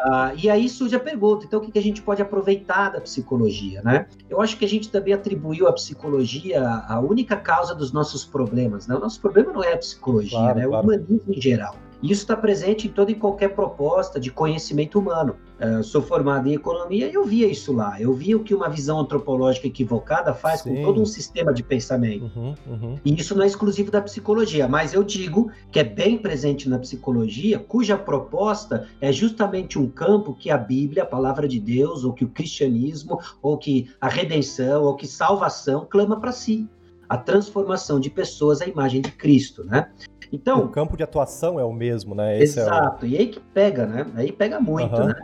[0.00, 3.00] Ah, e aí surge a pergunta, então o que, que a gente pode aproveitar da
[3.00, 4.06] psicologia, né?
[4.30, 8.86] Eu acho que a gente também atribuiu à psicologia a única causa dos nossos problemas,
[8.86, 8.94] né?
[8.94, 10.64] O nosso problema não é a psicologia, claro, né?
[10.64, 11.74] É o humanismo em geral.
[12.02, 15.36] Isso está presente em toda e qualquer proposta de conhecimento humano.
[15.58, 18.00] Uh, sou formado em economia e eu via isso lá.
[18.00, 20.76] Eu via o que uma visão antropológica equivocada faz Sim.
[20.76, 22.30] com todo um sistema de pensamento.
[22.36, 22.98] Uhum, uhum.
[23.04, 26.78] E isso não é exclusivo da psicologia, mas eu digo que é bem presente na
[26.78, 32.12] psicologia, cuja proposta é justamente um campo que a Bíblia, a palavra de Deus, ou
[32.12, 36.68] que o cristianismo, ou que a redenção, ou que salvação clama para si
[37.08, 39.90] a transformação de pessoas à imagem de Cristo, né?
[40.32, 42.40] Então, o campo de atuação é o mesmo, né?
[42.40, 43.04] Esse exato.
[43.04, 43.12] É o...
[43.12, 44.06] E aí que pega, né?
[44.14, 45.14] Aí pega muito, né?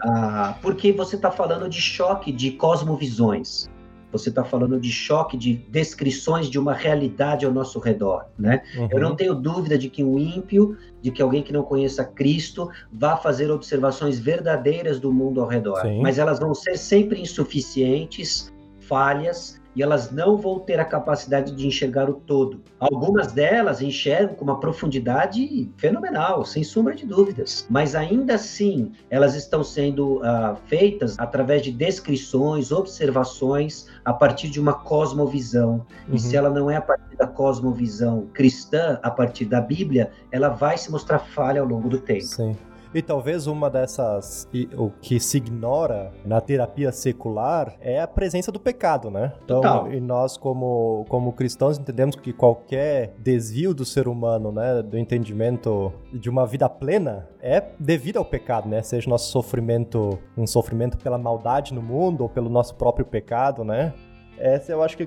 [0.00, 3.68] Ah, porque você está falando de choque de cosmovisões.
[4.12, 8.62] Você está falando de choque de descrições de uma realidade ao nosso redor, né?
[8.76, 8.88] Uhum.
[8.90, 12.68] Eu não tenho dúvida de que um ímpio, de que alguém que não conheça Cristo,
[12.92, 16.02] vá fazer observações verdadeiras do mundo ao redor, Sim.
[16.02, 21.66] mas elas vão ser sempre insuficientes, falhas e elas não vão ter a capacidade de
[21.66, 22.62] enxergar o todo.
[22.78, 29.34] Algumas delas enxergam com uma profundidade fenomenal, sem sombra de dúvidas, mas ainda assim elas
[29.34, 35.86] estão sendo uh, feitas através de descrições, observações, a partir de uma cosmovisão.
[36.08, 36.14] Uhum.
[36.14, 40.48] E se ela não é a partir da cosmovisão cristã, a partir da Bíblia, ela
[40.48, 42.24] vai se mostrar falha ao longo do tempo.
[42.24, 42.56] Sim.
[42.92, 48.58] E talvez uma dessas, o que se ignora na terapia secular é a presença do
[48.58, 49.32] pecado, né?
[49.44, 49.92] Então, Total.
[49.92, 55.92] e nós como, como cristãos entendemos que qualquer desvio do ser humano, né, do entendimento
[56.12, 58.82] de uma vida plena, é devido ao pecado, né?
[58.82, 63.94] Seja nosso sofrimento, um sofrimento pela maldade no mundo ou pelo nosso próprio pecado, né?
[64.36, 65.06] Essa eu acho que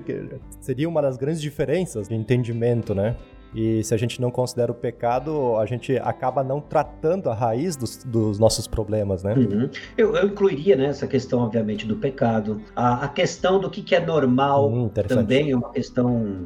[0.60, 3.16] seria uma das grandes diferenças de entendimento, né?
[3.54, 7.76] E se a gente não considera o pecado, a gente acaba não tratando a raiz
[7.76, 9.34] dos, dos nossos problemas, né?
[9.34, 9.70] Uhum.
[9.96, 12.60] Eu, eu, incluiria né, essa questão, obviamente, do pecado.
[12.74, 16.44] A, a questão do que, que é normal hum, também é uma questão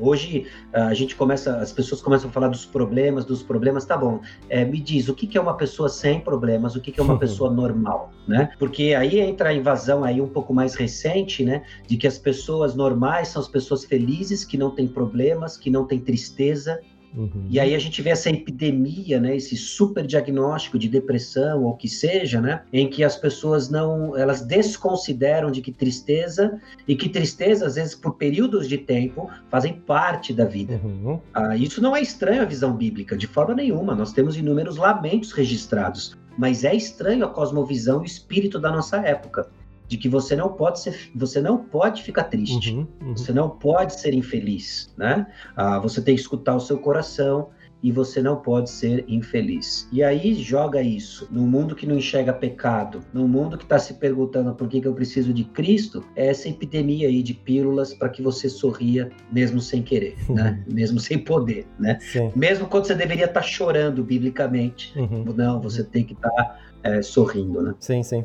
[0.00, 4.20] Hoje a gente começa, as pessoas começam a falar dos problemas, dos problemas, tá bom.
[4.48, 7.02] É, me diz, o que, que é uma pessoa sem problemas, o que, que é
[7.02, 8.50] uma pessoa normal, né?
[8.58, 11.62] Porque aí entra a invasão aí um pouco mais recente, né?
[11.86, 15.84] De que as pessoas normais são as pessoas felizes, que não têm problemas, que não
[15.84, 16.80] têm tristeza,
[17.16, 17.46] Uhum.
[17.48, 21.88] E aí a gente vê essa epidemia, né, esse super diagnóstico de depressão ou que
[21.88, 27.66] seja, né, em que as pessoas não, elas desconsideram de que tristeza e que tristeza
[27.66, 30.80] às vezes por períodos de tempo fazem parte da vida.
[30.84, 31.18] Uhum.
[31.32, 33.94] Ah, isso não é estranho à visão bíblica de forma nenhuma.
[33.94, 38.98] Nós temos inúmeros lamentos registrados, mas é estranho a cosmovisão e o espírito da nossa
[38.98, 39.48] época
[39.88, 43.16] de que você não pode ser, você não pode ficar triste, uhum, uhum.
[43.16, 45.26] você não pode ser infeliz, né?
[45.54, 47.48] Ah, você tem que escutar o seu coração
[47.82, 49.88] e você não pode ser infeliz.
[49.92, 53.94] E aí joga isso no mundo que não enxerga pecado, no mundo que está se
[53.94, 58.08] perguntando por que, que eu preciso de Cristo, é essa epidemia aí de pílulas para
[58.08, 60.64] que você sorria mesmo sem querer, né?
[60.66, 60.74] Uhum.
[60.76, 61.98] Mesmo sem poder, né?
[62.00, 62.30] Sim.
[62.34, 65.24] Mesmo quando você deveria estar tá chorando biblicamente, uhum.
[65.34, 67.74] não, você tem que estar tá, é, sorrindo, né?
[67.80, 68.24] Sim, sim.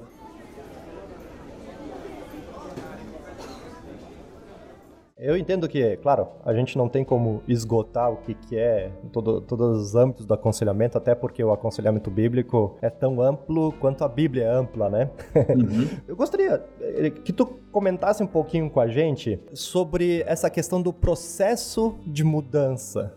[5.24, 9.40] Eu entendo que, claro, a gente não tem como esgotar o que, que é todo,
[9.40, 14.08] todos os âmbitos do aconselhamento, até porque o aconselhamento bíblico é tão amplo quanto a
[14.08, 15.12] Bíblia é ampla, né?
[15.36, 15.88] Uhum.
[16.10, 20.92] Eu gostaria eh, que tu comentasse um pouquinho com a gente sobre essa questão do
[20.92, 23.14] processo de mudança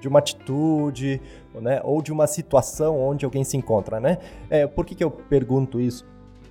[0.00, 1.20] de uma atitude,
[1.54, 4.18] né, ou de uma situação onde alguém se encontra, né?
[4.48, 6.06] É, por que, que eu pergunto isso?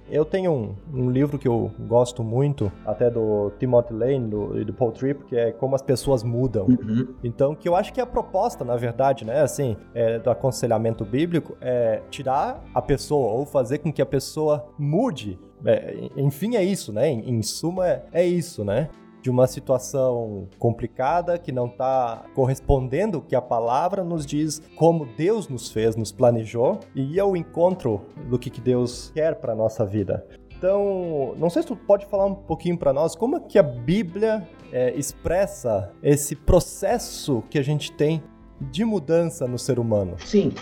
[0.10, 4.66] Eu tenho um, um, livro que eu gosto muito, até do Timothy Lane do, e
[4.66, 6.66] do Paul Tripp, que é Como as Pessoas Mudam.
[6.66, 7.16] Uhum.
[7.24, 11.58] Então, que eu acho que a proposta, na verdade, né, assim, é, do aconselhamento bíblico,
[11.62, 15.40] é tirar a pessoa ou fazer com que a pessoa mude.
[15.66, 17.10] É, enfim, é isso, né?
[17.10, 18.90] Em, em suma, é, é isso, né?
[19.28, 25.50] De uma situação complicada que não está correspondendo que a palavra nos diz, como Deus
[25.50, 30.26] nos fez, nos planejou, e ao encontro do que Deus quer para nossa vida.
[30.58, 33.64] Então, não sei se tu pode falar um pouquinho para nós como é que a
[33.64, 38.24] Bíblia é, expressa esse processo que a gente tem
[38.62, 40.16] de mudança no ser humano.
[40.24, 40.54] Sim.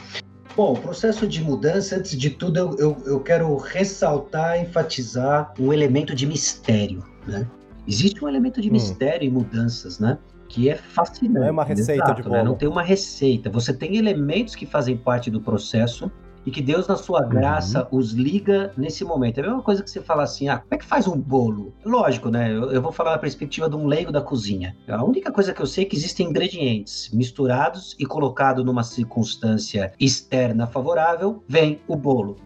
[0.58, 5.72] Bom, o processo de mudança, antes de tudo, eu, eu, eu quero ressaltar, enfatizar um
[5.72, 7.48] elemento de mistério, né?
[7.88, 8.74] Existe um elemento de hum.
[8.74, 9.32] mistério hum.
[9.32, 10.18] em mudanças, né?
[10.48, 11.40] Que é fascinante.
[11.40, 12.36] Não é uma receita exato, de bolo.
[12.36, 12.44] Né?
[12.44, 13.50] Não tem uma receita.
[13.50, 16.12] Você tem elementos que fazem parte do processo
[16.46, 17.98] e que Deus, na sua graça, uhum.
[17.98, 19.40] os liga nesse momento.
[19.40, 21.74] É a mesma coisa que você falar assim: ah, como é que faz um bolo?
[21.84, 22.52] Lógico, né?
[22.52, 24.76] Eu, eu, vou falar na perspectiva de um leigo da cozinha.
[24.88, 29.92] A única coisa que eu sei é que existem ingredientes misturados e colocado numa circunstância
[30.00, 32.38] externa favorável, vem o bolo.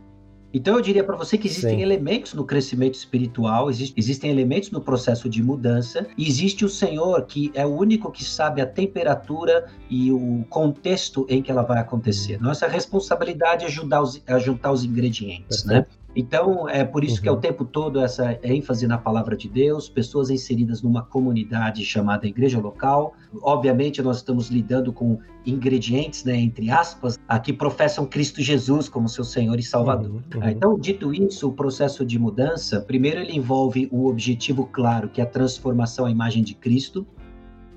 [0.53, 1.81] Então eu diria para você que existem Sim.
[1.81, 7.25] elementos no crescimento espiritual, existe, existem elementos no processo de mudança, e existe o Senhor
[7.25, 11.79] que é o único que sabe a temperatura e o contexto em que ela vai
[11.79, 12.41] acontecer.
[12.41, 15.85] Nossa responsabilidade é ajudar os, é juntar os ingredientes, né?
[16.19, 17.21] Então, é por isso uhum.
[17.21, 17.39] que é o uhum.
[17.39, 23.13] tempo todo essa ênfase na palavra de Deus, pessoas inseridas numa comunidade chamada igreja local.
[23.41, 29.23] Obviamente, nós estamos lidando com ingredientes, né, entre aspas, que professam Cristo Jesus como seu
[29.23, 30.11] Senhor e Salvador.
[30.11, 30.41] Uhum.
[30.41, 30.49] Uhum.
[30.49, 35.23] Então, dito isso, o processo de mudança, primeiro ele envolve um objetivo claro, que é
[35.23, 37.07] a transformação à imagem de Cristo.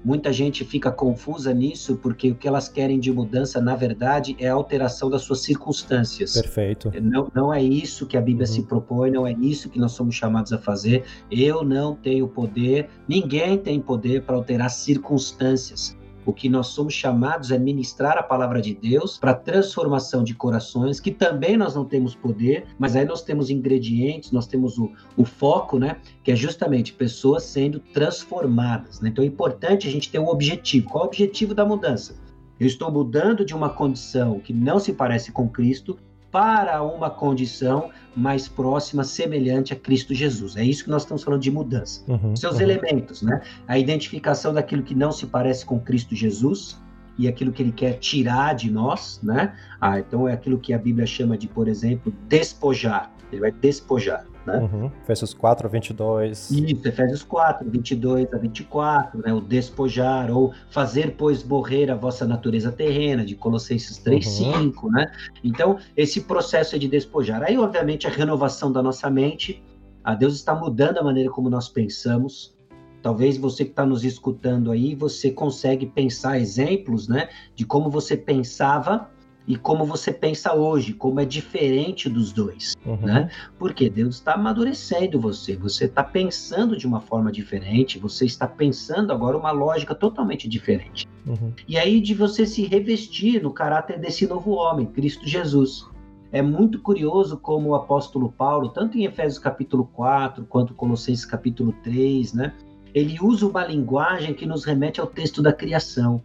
[0.04, 4.48] Muita gente fica confusa nisso porque o que elas querem de mudança, na verdade, é
[4.48, 6.32] a alteração das suas circunstâncias.
[6.32, 6.92] Perfeito.
[7.00, 8.52] Não, não é isso que a Bíblia uhum.
[8.52, 11.04] se propõe, não é isso que nós somos chamados a fazer.
[11.30, 15.96] Eu não tenho poder, ninguém tem poder para alterar circunstâncias.
[16.24, 21.00] O que nós somos chamados é ministrar a palavra de Deus para transformação de corações,
[21.00, 25.24] que também nós não temos poder, mas aí nós temos ingredientes, nós temos o, o
[25.24, 25.96] foco, né?
[26.22, 29.00] Que é justamente pessoas sendo transformadas.
[29.00, 29.08] Né?
[29.08, 30.88] Então é importante a gente ter um objetivo.
[30.88, 32.14] Qual é o objetivo da mudança?
[32.60, 35.98] Eu estou mudando de uma condição que não se parece com Cristo
[36.32, 40.56] para uma condição mais próxima, semelhante a Cristo Jesus.
[40.56, 42.02] É isso que nós estamos falando de mudança.
[42.08, 42.62] Uhum, Seus uhum.
[42.62, 43.42] elementos, né?
[43.68, 46.80] A identificação daquilo que não se parece com Cristo Jesus
[47.18, 49.54] e aquilo que ele quer tirar de nós, né?
[49.78, 53.12] Ah, então é aquilo que a Bíblia chama de, por exemplo, despojar.
[53.30, 54.58] Ele vai despojar né?
[54.58, 54.90] Uhum.
[55.02, 56.50] Efésios 4 a 22.
[56.50, 59.32] Isso, Efésios 4, 22 a 24, né?
[59.32, 64.62] O despojar, ou fazer, pois, morrer a vossa natureza terrena, de Colossenses 3, uhum.
[64.62, 65.12] 5, né?
[65.42, 67.42] Então, esse processo é de despojar.
[67.42, 69.62] Aí, obviamente, a renovação da nossa mente,
[70.02, 72.56] a Deus está mudando a maneira como nós pensamos,
[73.02, 78.16] Talvez você que está nos escutando aí, você consegue pensar exemplos, né, de como você
[78.16, 79.10] pensava
[79.46, 82.96] e como você pensa hoje, como é diferente dos dois, uhum.
[82.96, 83.30] né?
[83.58, 89.12] Porque Deus está amadurecendo você, você está pensando de uma forma diferente, você está pensando
[89.12, 91.06] agora uma lógica totalmente diferente.
[91.26, 91.52] Uhum.
[91.66, 95.86] E aí de você se revestir no caráter desse novo homem, Cristo Jesus.
[96.30, 101.74] É muito curioso como o apóstolo Paulo, tanto em Efésios capítulo 4, quanto Colossenses capítulo
[101.82, 102.54] 3, né?
[102.94, 106.22] Ele usa uma linguagem que nos remete ao texto da criação.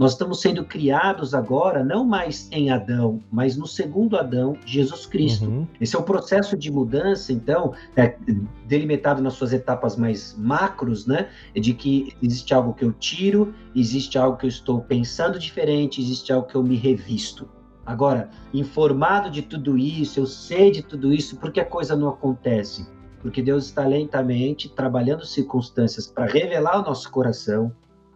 [0.00, 5.44] Nós estamos sendo criados agora, não mais em Adão, mas no segundo Adão, Jesus Cristo.
[5.44, 5.66] Uhum.
[5.78, 8.16] Esse é o processo de mudança, então, é,
[8.66, 11.28] delimitado nas suas etapas mais macros, né?
[11.54, 16.32] De que existe algo que eu tiro, existe algo que eu estou pensando diferente, existe
[16.32, 17.46] algo que eu me revisto.
[17.84, 22.08] Agora, informado de tudo isso, eu sei de tudo isso, por que a coisa não
[22.08, 22.88] acontece?
[23.20, 27.70] Porque Deus está lentamente trabalhando circunstâncias para revelar o nosso coração,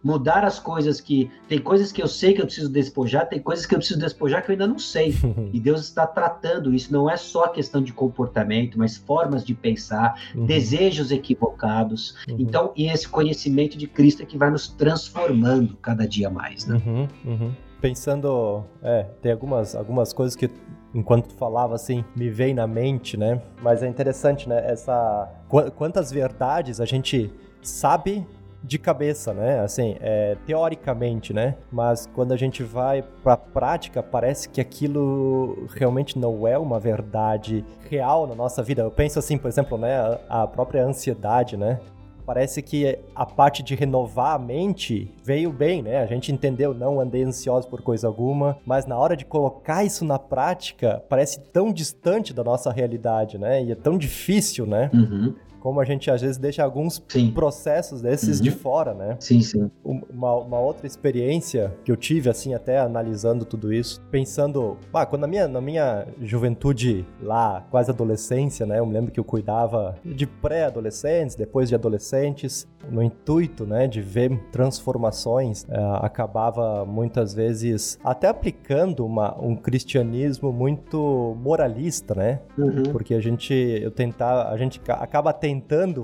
[0.05, 1.31] mudar as coisas que.
[1.49, 4.43] Tem coisas que eu sei que eu preciso despojar, tem coisas que eu preciso despojar
[4.43, 5.15] que eu ainda não sei.
[5.51, 10.21] e Deus está tratando isso, não é só questão de comportamento, mas formas de pensar,
[10.35, 10.45] uhum.
[10.45, 12.15] desejos equivocados.
[12.29, 12.35] Uhum.
[12.37, 16.79] Então, e esse conhecimento de Cristo é que vai nos transformando cada dia mais, né?
[16.85, 17.07] Uhum.
[17.25, 17.51] uhum.
[17.81, 20.49] Pensando, é, tem algumas, algumas coisas que
[20.93, 23.41] enquanto tu falava assim, me vem na mente, né?
[23.61, 24.63] Mas é interessante, né?
[24.65, 25.29] Essa
[25.75, 28.25] quantas verdades a gente sabe
[28.65, 29.59] de cabeça, né?
[29.59, 31.55] Assim, é, teoricamente, né?
[31.71, 36.79] Mas quando a gente vai para a prática, parece que aquilo realmente não é uma
[36.79, 38.81] verdade real na nossa vida.
[38.81, 40.19] Eu penso assim, por exemplo, né?
[40.27, 41.79] A própria ansiedade, né?
[42.25, 46.01] parece que a parte de renovar a mente veio bem, né?
[46.01, 50.03] A gente entendeu, não andei ansioso por coisa alguma, mas na hora de colocar isso
[50.03, 53.63] na prática, parece tão distante da nossa realidade, né?
[53.63, 54.89] E é tão difícil, né?
[54.91, 55.35] Uhum
[55.65, 57.31] como a gente às vezes deixa alguns Sim.
[57.31, 58.43] processos desses Uhum.
[58.43, 59.17] de fora, né?
[59.19, 59.71] Sim, sim.
[59.83, 65.05] Um- Uma, uma outra experiência que eu tive, assim, até analisando tudo isso, pensando, ah,
[65.07, 68.77] quando na minha, na minha juventude lá, quase adolescência, né?
[68.77, 73.99] Eu me lembro que eu cuidava de pré-adolescentes, depois de adolescentes, no intuito, né, de
[74.01, 82.39] ver transformações, eh, acabava muitas vezes até aplicando uma, um cristianismo muito moralista, né?
[82.55, 82.83] Uhum.
[82.91, 85.54] porque a gente eu tentar a gente ca- acaba tentando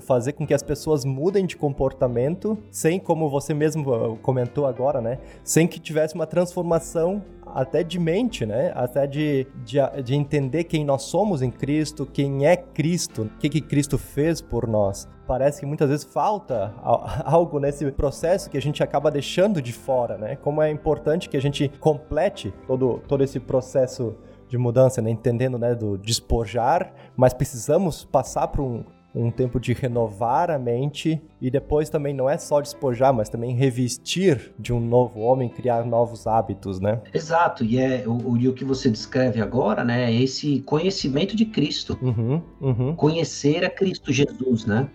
[0.01, 5.01] fazer com que as pessoas mudem de comportamento sem como você mesmo uh, comentou agora
[5.01, 7.21] né sem que tivesse uma transformação
[7.53, 8.71] até de mente, né?
[8.75, 13.49] Até de, de, de entender quem nós somos em Cristo, quem é Cristo, o que,
[13.49, 15.07] que Cristo fez por nós.
[15.27, 16.73] Parece que muitas vezes falta
[17.23, 20.35] algo nesse processo que a gente acaba deixando de fora, né?
[20.35, 24.15] Como é importante que a gente complete todo, todo esse processo
[24.47, 25.09] de mudança, né?
[25.09, 28.83] entendendo né, do despojar, mas precisamos passar por um,
[29.13, 33.55] um tempo de renovar a mente e depois também não é só despojar, mas também
[33.55, 37.01] revestir de um novo homem, criar novos hábitos, né?
[37.13, 40.11] Exato, e é o, o- que você descreve agora, né?
[40.11, 41.97] É esse conhecimento de Cristo.
[42.01, 42.95] Uhum, uhum.
[42.95, 44.89] conhecer a Cristo Jesus, né?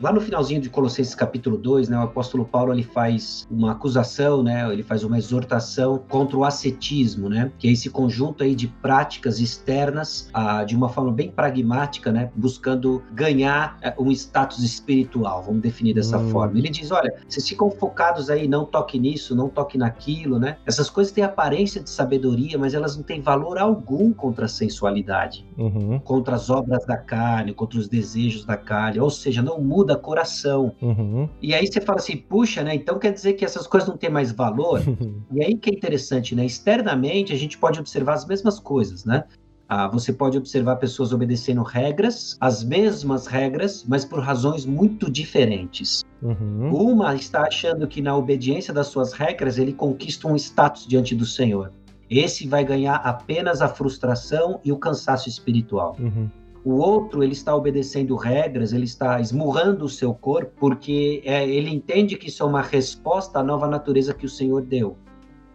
[0.00, 4.42] Lá no finalzinho de Colossenses capítulo 2, né, o apóstolo Paulo ele faz uma acusação,
[4.42, 8.68] né, ele faz uma exortação contra o ascetismo, né, que é esse conjunto aí de
[8.68, 15.42] práticas externas, ah, de uma forma bem pragmática, né, buscando ganhar eh, um status espiritual,
[15.42, 16.28] vamos definir dessa Hum.
[16.30, 16.58] forma.
[16.58, 20.56] Ele diz, olha, vocês ficam focados aí, não toque nisso, não toque naquilo, né?
[20.66, 25.44] Essas coisas têm aparência de sabedoria, mas elas não têm valor algum contra a sensualidade
[25.56, 29.96] Uhum, contra as obras da carne, contra os desejos da carne, ou seja, não muda
[29.96, 30.74] coração.
[30.80, 32.74] uhum, E aí você fala assim, puxa, né?
[32.74, 34.80] Então quer dizer que essas coisas não têm mais valor?
[35.32, 36.44] E aí que é interessante, né?
[36.44, 39.24] Externamente a gente pode observar as mesmas coisas, né?
[39.68, 46.02] Ah, você pode observar pessoas obedecendo regras, as mesmas regras, mas por razões muito diferentes.
[46.22, 51.14] uhum, Uma está achando que na obediência das suas regras ele conquista um status diante
[51.14, 51.72] do Senhor.
[52.10, 55.96] Esse vai ganhar apenas a frustração e o cansaço espiritual.
[55.98, 56.28] uhum,
[56.64, 61.68] O outro, ele está obedecendo regras, ele está esmurrando o seu corpo, porque é, ele
[61.70, 64.96] entende que isso é uma resposta à nova natureza que o Senhor deu.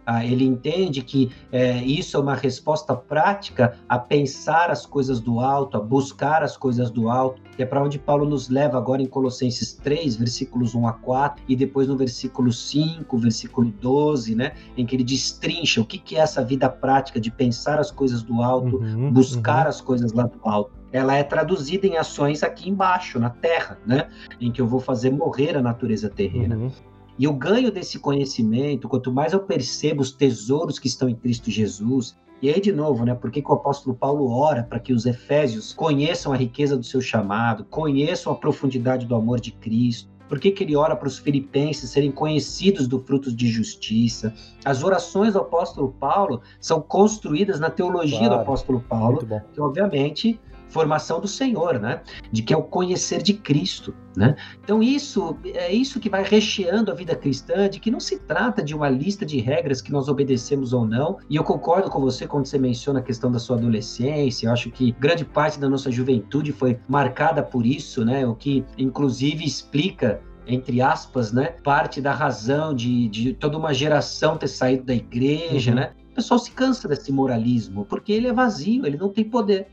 [0.06, 5.38] Ah, ele entende que é, isso é uma resposta prática a pensar as coisas do
[5.38, 9.02] alto, a buscar as coisas do alto, que é para onde Paulo nos leva agora
[9.02, 14.52] em Colossenses 3, versículos 1 a 4, e depois no versículo 5, versículo 12, né,
[14.76, 18.22] em que ele destrincha o que, que é essa vida prática de pensar as coisas
[18.22, 19.68] do alto, uhum, buscar uhum.
[19.68, 20.79] as coisas lá do alto.
[20.92, 24.08] Ela é traduzida em ações aqui embaixo, na terra, né?
[24.40, 26.56] Em que eu vou fazer morrer a natureza terrena.
[26.56, 26.70] Uhum,
[27.18, 31.50] E eu ganho desse conhecimento, quanto mais eu percebo os tesouros que estão em Cristo
[31.50, 32.16] Jesus.
[32.42, 33.14] E aí, de novo, né?
[33.14, 36.82] Por que, que o apóstolo Paulo ora para que os efésios conheçam a riqueza do
[36.82, 40.08] seu chamado, conheçam a profundidade do amor de Cristo?
[40.26, 44.32] Por que, que ele ora para os filipenses serem conhecidos do frutos de justiça?
[44.64, 48.42] As orações do apóstolo Paulo são construídas na teologia do Claro.
[48.42, 52.00] apóstolo Paulo, que obviamente formação do Senhor, né?
[52.32, 54.36] De que é o conhecer de Cristo, né?
[54.62, 58.62] Então isso é isso que vai recheando a vida cristã, de que não se trata
[58.62, 61.18] de uma lista de regras que nós obedecemos ou não.
[61.28, 64.46] E eu concordo com você quando você menciona a questão da sua adolescência.
[64.46, 68.26] Eu acho que grande parte da nossa juventude foi marcada por isso, né?
[68.26, 74.36] O que inclusive explica entre aspas, né, parte da razão de, de toda uma geração
[74.36, 75.76] ter saído da igreja, Uhum.
[75.76, 75.92] né?
[76.10, 79.68] O pessoal se cansa desse moralismo, porque ele é vazio, ele não tem poder.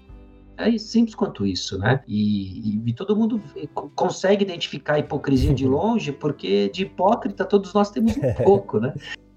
[0.57, 2.01] É simples quanto isso, né?
[2.07, 3.41] E, e- e todo mundo
[3.73, 8.79] co- consegue identificar a hipocrisia de longe, porque de hipócrita todos nós temos um pouco,
[8.79, 8.93] né?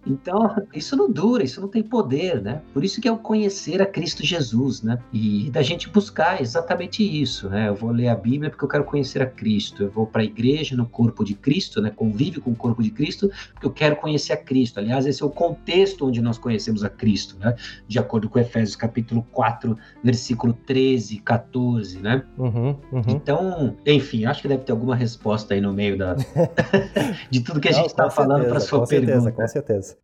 [0.07, 2.63] Então, isso não dura, isso não tem poder, né?
[2.73, 4.99] Por isso que é o conhecer a Cristo Jesus, né?
[5.13, 7.69] E da gente buscar exatamente isso, né?
[7.69, 9.85] Eu vou ler a Bíblia porque eu quero conhecer a Cristo.
[9.85, 11.91] Eu vou para a igreja no corpo de Cristo, né?
[11.95, 14.79] Convive com o corpo de Cristo porque eu quero conhecer a Cristo.
[14.79, 17.55] Aliás, esse é o contexto onde nós conhecemos a Cristo, né?
[17.87, 22.25] De acordo com Efésios capítulo 4, versículo 13, 14, né?
[22.39, 23.03] Uhum, uhum.
[23.09, 26.17] Então, enfim, acho que deve ter alguma resposta aí no meio da
[27.31, 29.33] de tudo que a gente está falando para certeza, sua com certeza, pergunta.
[29.33, 29.97] Com certeza.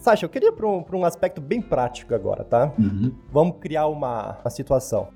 [0.00, 2.72] Sasha, eu queria para um, um aspecto bem prático agora, tá?
[2.78, 5.08] Uhum, Vamos criar uma, uma situação.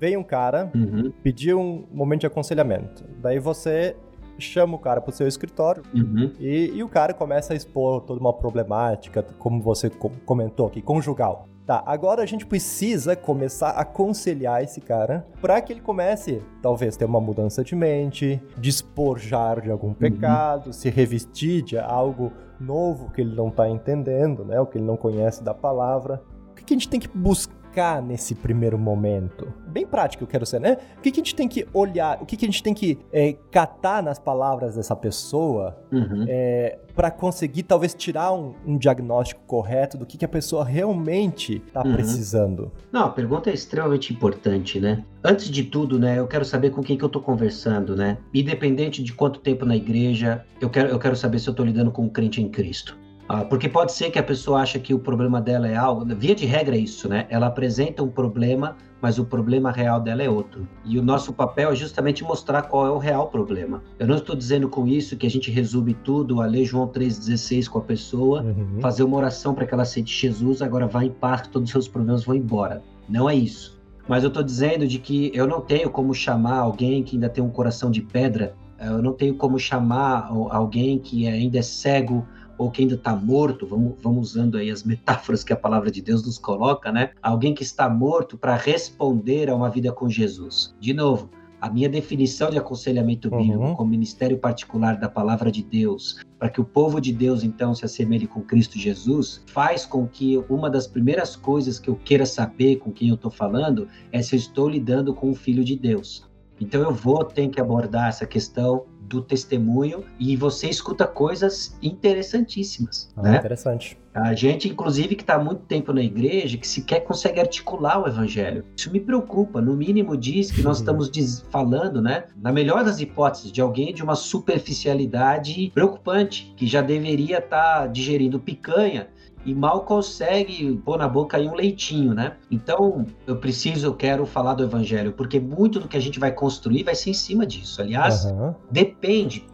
[0.00, 3.04] Veio um cara, uhum, pediu um momento de aconselhamento.
[3.20, 3.96] Daí você
[4.38, 8.20] chama o cara pro seu escritório uhum, e, e o cara começa a expor toda
[8.20, 11.48] uma problemática, como você co- comentou aqui, conjugal.
[11.66, 16.96] Tá, agora a gente precisa começar a aconselhar esse cara para que ele comece, talvez,
[16.96, 19.94] ter uma mudança de mente, despojar de algum uhum.
[19.94, 24.60] pecado, se revestir de algo novo que ele não está entendendo, né?
[24.60, 26.22] O que ele não conhece da palavra.
[26.50, 27.58] O que a gente tem que buscar?
[28.02, 29.52] nesse primeiro momento?
[29.68, 30.78] Bem prático, eu quero ser, né?
[30.98, 33.34] O que, a gente tem que olhar, o que, que a gente tem que é,
[33.52, 36.24] catar nas palavras dessa pessoa uhum.
[36.26, 41.62] é, para conseguir talvez tirar um, um, diagnóstico correto do que, que a pessoa realmente
[41.64, 41.92] está uhum.
[41.92, 42.72] precisando?
[42.90, 45.04] Não, a pergunta é extremamente importante, né?
[45.22, 48.18] Antes de tudo, né, eu quero saber com quem que eu estou conversando, né?
[48.34, 51.92] Independente de quanto tempo na igreja, eu quero, eu quero saber se eu estou lidando
[51.92, 52.98] com um crente em Cristo.
[53.28, 56.34] Ah, porque pode ser que a pessoa acha que o problema dela é algo, via
[56.34, 57.28] de regra é isso, né?
[57.30, 60.66] Ela apresenta um problema, mas o problema real dela é outro.
[60.84, 63.82] E o nosso papel é justamente mostrar qual é o real problema.
[63.98, 67.68] Eu não estou dizendo com isso que a gente resume tudo a ler João 3,16
[67.68, 68.80] com a pessoa, uhum.
[68.80, 71.88] fazer uma oração para que ela aceite Jesus, agora vai em paz, todos os seus
[71.88, 72.82] problemas vão embora.
[73.08, 73.78] Não é isso.
[74.08, 77.44] Mas eu estou dizendo de que eu não tenho como chamar alguém que ainda tem
[77.44, 82.24] um coração de pedra, eu não tenho como chamar alguém que ainda é cego
[82.58, 86.02] ou que ainda está morto, vamos, vamos usando aí as metáforas que a palavra de
[86.02, 87.12] Deus nos coloca, né?
[87.22, 90.74] Alguém que está morto para responder a uma vida com Jesus.
[90.80, 91.30] De novo,
[91.60, 93.74] a minha definição de aconselhamento bíblico uhum.
[93.74, 97.84] como ministério particular da palavra de Deus, para que o povo de Deus então se
[97.84, 102.76] assemelhe com Cristo Jesus, faz com que uma das primeiras coisas que eu queira saber
[102.76, 106.27] com quem eu estou falando é se eu estou lidando com o Filho de Deus.
[106.60, 113.10] Então eu vou ter que abordar essa questão do testemunho e você escuta coisas interessantíssimas.
[113.16, 113.36] Ah, né?
[113.38, 113.98] Interessante.
[114.12, 118.06] A gente, inclusive, que está há muito tempo na igreja, que sequer consegue articular o
[118.06, 118.64] evangelho.
[118.76, 119.60] Isso me preocupa.
[119.60, 121.08] No mínimo diz que nós estamos
[121.50, 122.24] falando, né?
[122.36, 127.86] Na melhor das hipóteses, de alguém de uma superficialidade preocupante, que já deveria estar tá
[127.86, 129.08] digerindo picanha
[129.48, 132.36] e mal consegue pôr na boca aí um leitinho, né?
[132.50, 136.30] Então, eu preciso, eu quero falar do evangelho, porque muito do que a gente vai
[136.32, 137.80] construir vai ser em cima disso.
[137.80, 138.54] Aliás, uhum.
[138.70, 139.46] depende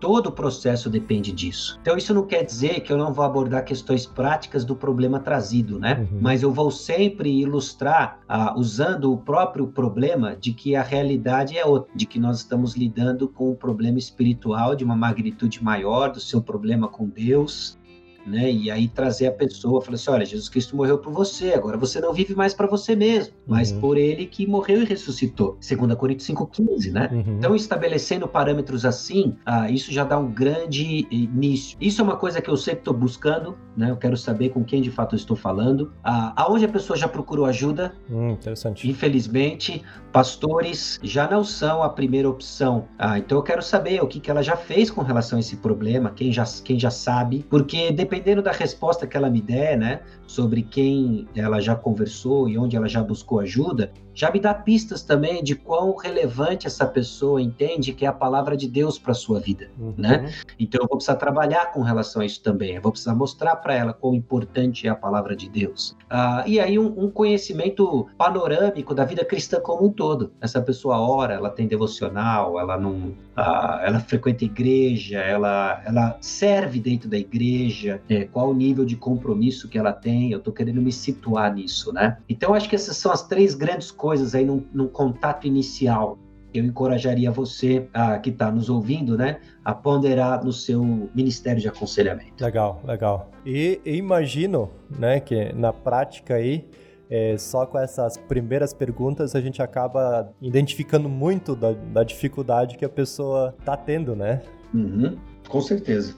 [0.00, 1.78] todo o processo depende disso.
[1.80, 5.78] Então, isso não quer dizer que eu não vou abordar questões práticas do problema trazido,
[5.78, 6.08] né?
[6.10, 6.18] Uhum.
[6.20, 11.64] Mas eu vou sempre ilustrar, ah, usando o próprio problema, de que a realidade é
[11.64, 16.18] outra, de que nós estamos lidando com um problema espiritual de uma magnitude maior, do
[16.18, 17.78] seu problema com Deus,
[18.26, 18.50] né?
[18.50, 22.00] E aí trazer a pessoa, falar assim, olha, Jesus Cristo morreu por você, agora você
[22.00, 23.80] não vive mais para você mesmo, mas uhum.
[23.80, 25.58] por ele que morreu e ressuscitou.
[25.60, 27.08] 2 Coríntios 5,15, né?
[27.12, 27.36] Uhum.
[27.38, 31.76] Então, estabelecendo parâmetros assim, ah, isso já dá um grande início.
[31.80, 33.90] Isso é uma coisa que eu sempre estou buscando, né?
[33.90, 35.92] Eu quero saber com quem de fato eu estou falando.
[36.02, 37.94] Ah, aonde a pessoa já procurou ajuda?
[38.10, 38.88] Hum, interessante.
[38.88, 42.88] Infelizmente, pastores já não são a primeira opção.
[42.98, 45.56] Ah, então eu quero saber o que, que ela já fez com relação a esse
[45.56, 50.00] problema, quem já, quem já sabe, porque dependendo da resposta que ela me der, né,
[50.26, 55.02] sobre quem ela já conversou e onde ela já buscou ajuda, já me dá pistas
[55.02, 59.40] também de quão relevante essa pessoa entende que é a palavra de Deus para sua
[59.40, 59.94] vida, uhum.
[59.96, 60.30] né?
[60.58, 62.74] Então eu vou precisar trabalhar com relação a isso também.
[62.74, 65.96] Eu vou precisar mostrar para ela quão importante é a palavra de Deus.
[66.10, 70.34] Ah, e aí um, um, conhecimento panorâmico da vida cristã como um todo.
[70.38, 76.78] Essa pessoa ora, ela tem devocional, ela não, ah, ela frequenta igreja, ela, ela serve
[76.78, 78.02] dentro da igreja.
[78.06, 80.30] É, qual o nível de compromisso que ela tem?
[80.30, 82.18] Eu estou querendo me situar nisso, né?
[82.28, 86.18] Então acho que essas são as três grandes coisas aí num, num contato inicial.
[86.52, 90.82] Eu encorajaria você a, que está nos ouvindo, né, a ponderar no seu
[91.14, 92.42] ministério de aconselhamento.
[92.42, 93.30] Legal, legal.
[93.46, 96.68] E, e imagino, né, que na prática aí
[97.08, 102.84] é, só com essas primeiras perguntas a gente acaba identificando muito da, da dificuldade que
[102.84, 104.42] a pessoa está tendo, né?
[104.72, 106.14] Uhum, com certeza.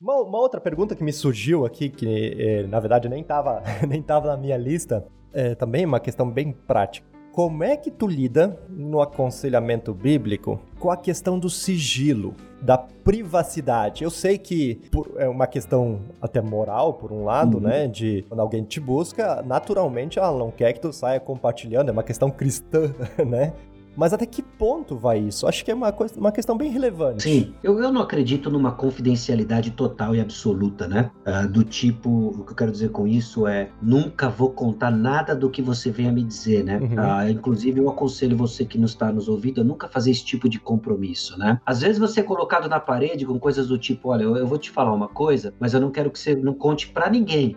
[0.00, 4.00] Uma, uma, outra pergunta que me surgiu aqui, que é, na verdade nem estava nem
[4.00, 7.06] tava na minha lista, é também uma questão bem prática.
[7.32, 14.02] Como é que tu lida no aconselhamento bíblico com a questão do sigilo, da privacidade?
[14.02, 14.80] Eu sei que
[15.16, 17.64] é uma questão até moral, por um lado, uhum.
[17.64, 17.86] né?
[17.86, 22.02] De quando alguém te busca, naturalmente ela não quer que tu saia compartilhando, é uma
[22.02, 22.92] questão cristã,
[23.24, 23.52] né?
[23.96, 25.46] Mas até que ponto vai isso?
[25.46, 27.22] Acho que é uma, coisa, uma questão bem relevante.
[27.22, 31.10] Sim, eu, eu não acredito numa confidencialidade total e absoluta, né?
[31.26, 35.34] Uh, do tipo, o que eu quero dizer com isso é nunca vou contar nada
[35.34, 36.78] do que você venha me dizer, né?
[36.78, 37.28] Uhum.
[37.28, 40.48] Uh, inclusive, eu aconselho você que não está nos ouvindo a nunca fazer esse tipo
[40.48, 41.60] de compromisso, né?
[41.66, 44.58] Às vezes você é colocado na parede com coisas do tipo, olha, eu, eu vou
[44.58, 47.56] te falar uma coisa, mas eu não quero que você não conte para ninguém.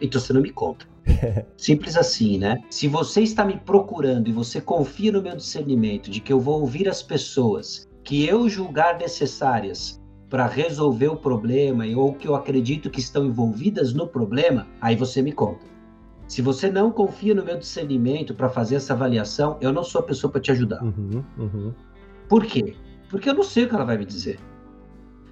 [0.00, 0.86] Então você não me conta.
[1.56, 2.62] Simples assim, né?
[2.70, 6.60] Se você está me procurando e você confia no meu discernimento de que eu vou
[6.60, 12.90] ouvir as pessoas que eu julgar necessárias para resolver o problema ou que eu acredito
[12.90, 15.64] que estão envolvidas no problema, aí você me conta.
[16.26, 20.04] Se você não confia no meu discernimento para fazer essa avaliação, eu não sou a
[20.04, 20.82] pessoa para te ajudar.
[20.82, 21.72] Uhum, uhum.
[22.28, 22.74] Por quê?
[23.08, 24.38] Porque eu não sei o que ela vai me dizer.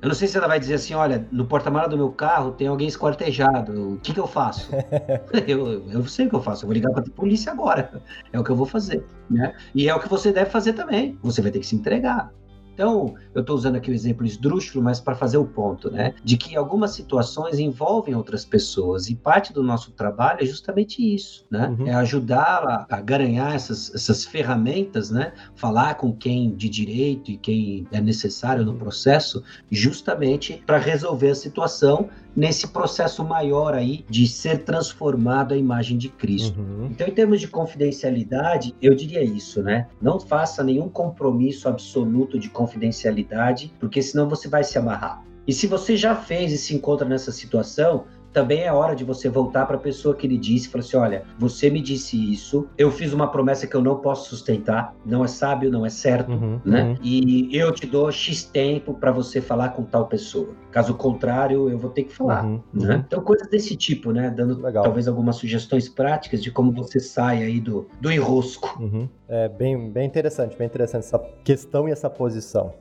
[0.02, 2.66] Eu não sei se ela vai dizer assim, olha, no porta-mala do meu carro tem
[2.66, 4.68] alguém esquartejado, o que, que eu faço?
[5.46, 8.02] eu, eu sei o que eu faço, eu vou ligar para a polícia agora.
[8.32, 9.54] É o que eu vou fazer, né?
[9.72, 11.16] E é o que você deve fazer também.
[11.22, 12.32] Você vai ter que se entregar.
[12.74, 16.14] Então, eu estou usando aqui o exemplo esdrúxulo, mas para fazer o ponto, né?
[16.24, 21.44] De que algumas situações envolvem outras pessoas e parte do nosso trabalho é justamente isso,
[21.50, 21.74] né?
[21.78, 21.86] Uhum.
[21.86, 25.32] É ajudá-la a garanhar essas, essas ferramentas, né?
[25.54, 31.34] Falar com quem de direito e quem é necessário no processo, justamente para resolver a
[31.34, 36.60] situação nesse processo maior aí de ser transformado à imagem de Cristo.
[36.60, 36.88] Uhum.
[36.90, 39.88] Então, em termos de confidencialidade, eu diria isso, né?
[40.00, 45.22] Não faça nenhum compromisso absoluto de confidencialidade, porque senão você vai se amarrar.
[45.46, 49.28] E se você já fez e se encontra nessa situação, também é hora de você
[49.28, 52.90] voltar para a pessoa que lhe disse, falar assim, olha, você me disse isso, eu
[52.90, 56.60] fiz uma promessa que eu não posso sustentar, não é sábio, não é certo, uhum,
[56.64, 56.82] né?
[56.82, 56.96] Uhum.
[57.02, 60.50] E eu te dou X tempo para você falar com tal pessoa.
[60.70, 62.94] Caso contrário, eu vou ter que falar, uhum, né?
[62.94, 63.04] Uhum.
[63.06, 64.30] Então coisas desse tipo, né?
[64.30, 64.84] Dando Legal.
[64.84, 68.78] talvez algumas sugestões práticas de como você sai aí do, do enrosco.
[68.80, 69.08] Uhum.
[69.28, 72.72] É bem, bem interessante, bem interessante essa questão e essa posição.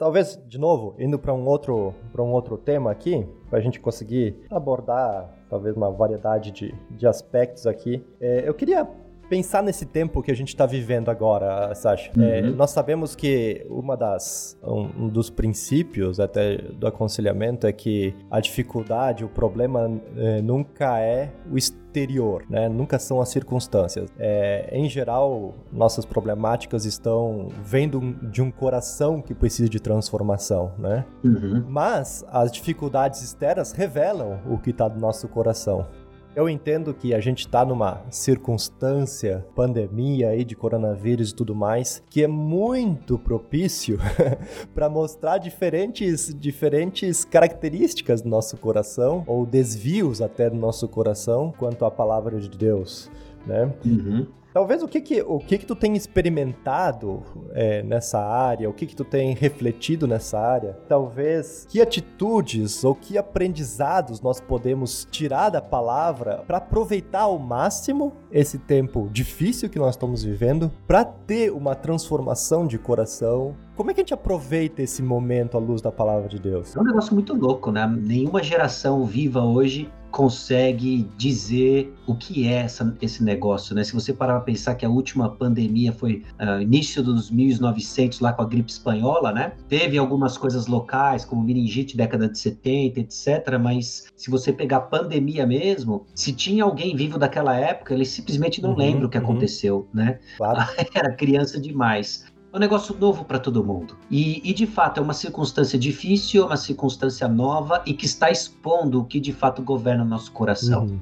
[0.00, 3.78] Talvez, de novo, indo para um outro para um outro tema aqui, para a gente
[3.78, 8.02] conseguir abordar talvez uma variedade de, de aspectos aqui.
[8.18, 8.88] É, eu queria
[9.30, 12.10] pensar nesse tempo que a gente está vivendo agora, Sasha.
[12.16, 12.26] É, uhum.
[12.26, 18.12] É, nós sabemos que uma das um, um, dos princípios até do aconselhamento é que
[18.28, 22.68] a dificuldade, o problema é, nunca é o exterior, né?
[22.68, 24.10] Nunca são as circunstâncias.
[24.18, 28.00] É, em geral, nossas problemáticas estão vendo
[28.30, 31.04] de um coração que precisa de transformação, né?
[31.22, 31.64] Uhum.
[31.68, 35.86] Mas as dificuldades externas revelam o que está do nosso coração.
[36.34, 42.02] Eu entendo que a gente está numa circunstância, pandemia aí de coronavírus e tudo mais,
[42.08, 43.98] que é muito propício
[44.72, 51.84] para mostrar diferentes, diferentes características do nosso coração, ou desvios até do nosso coração, quanto
[51.84, 53.10] à palavra de Deus.
[53.44, 53.72] Né?
[53.84, 54.26] Uhum.
[54.52, 57.22] Talvez o que que, o que, que tu tem experimentado
[57.52, 62.94] é, nessa área, o que que tu tem refletido nessa área, talvez que atitudes ou
[62.94, 69.78] que aprendizados nós podemos tirar da palavra para aproveitar ao máximo esse tempo difícil que
[69.78, 74.82] nós estamos vivendo, para ter uma transformação de coração, como é que a gente aproveita
[74.82, 76.76] esse momento à luz da palavra de Deus?
[76.76, 77.86] É um negócio muito louco, né?
[77.86, 83.84] Nenhuma geração viva hoje consegue dizer o que é essa, esse negócio, né?
[83.84, 88.32] Se você parar para pensar que a última pandemia foi uh, início dos 1900 lá
[88.32, 89.52] com a gripe espanhola, né?
[89.68, 93.58] Teve algumas coisas locais, como meningite década de 70, etc.
[93.60, 98.60] Mas se você pegar a pandemia mesmo, se tinha alguém vivo daquela época, ele simplesmente
[98.60, 99.24] não uhum, lembra o que uhum.
[99.24, 100.18] aconteceu, né?
[100.36, 100.68] Claro.
[100.94, 102.24] Era criança demais.
[102.52, 103.96] É um negócio novo para todo mundo.
[104.10, 108.30] E, e, de fato, é uma circunstância difícil, é uma circunstância nova e que está
[108.30, 110.86] expondo o que de fato governa o nosso coração.
[110.86, 110.98] Uhum.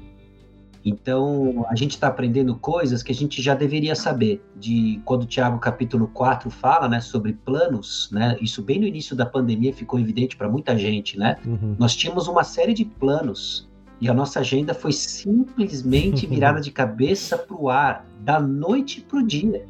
[0.84, 4.42] Então, a gente está aprendendo coisas que a gente já deveria saber.
[4.57, 8.36] De quando o Tiago capítulo 4 fala, né, sobre planos, né?
[8.40, 11.36] Isso bem no início da pandemia ficou evidente para muita gente, né?
[11.46, 11.76] Uhum.
[11.78, 13.68] Nós tínhamos uma série de planos
[14.01, 19.18] e a nossa agenda foi simplesmente virada de cabeça para o ar, da noite para
[19.18, 19.66] o dia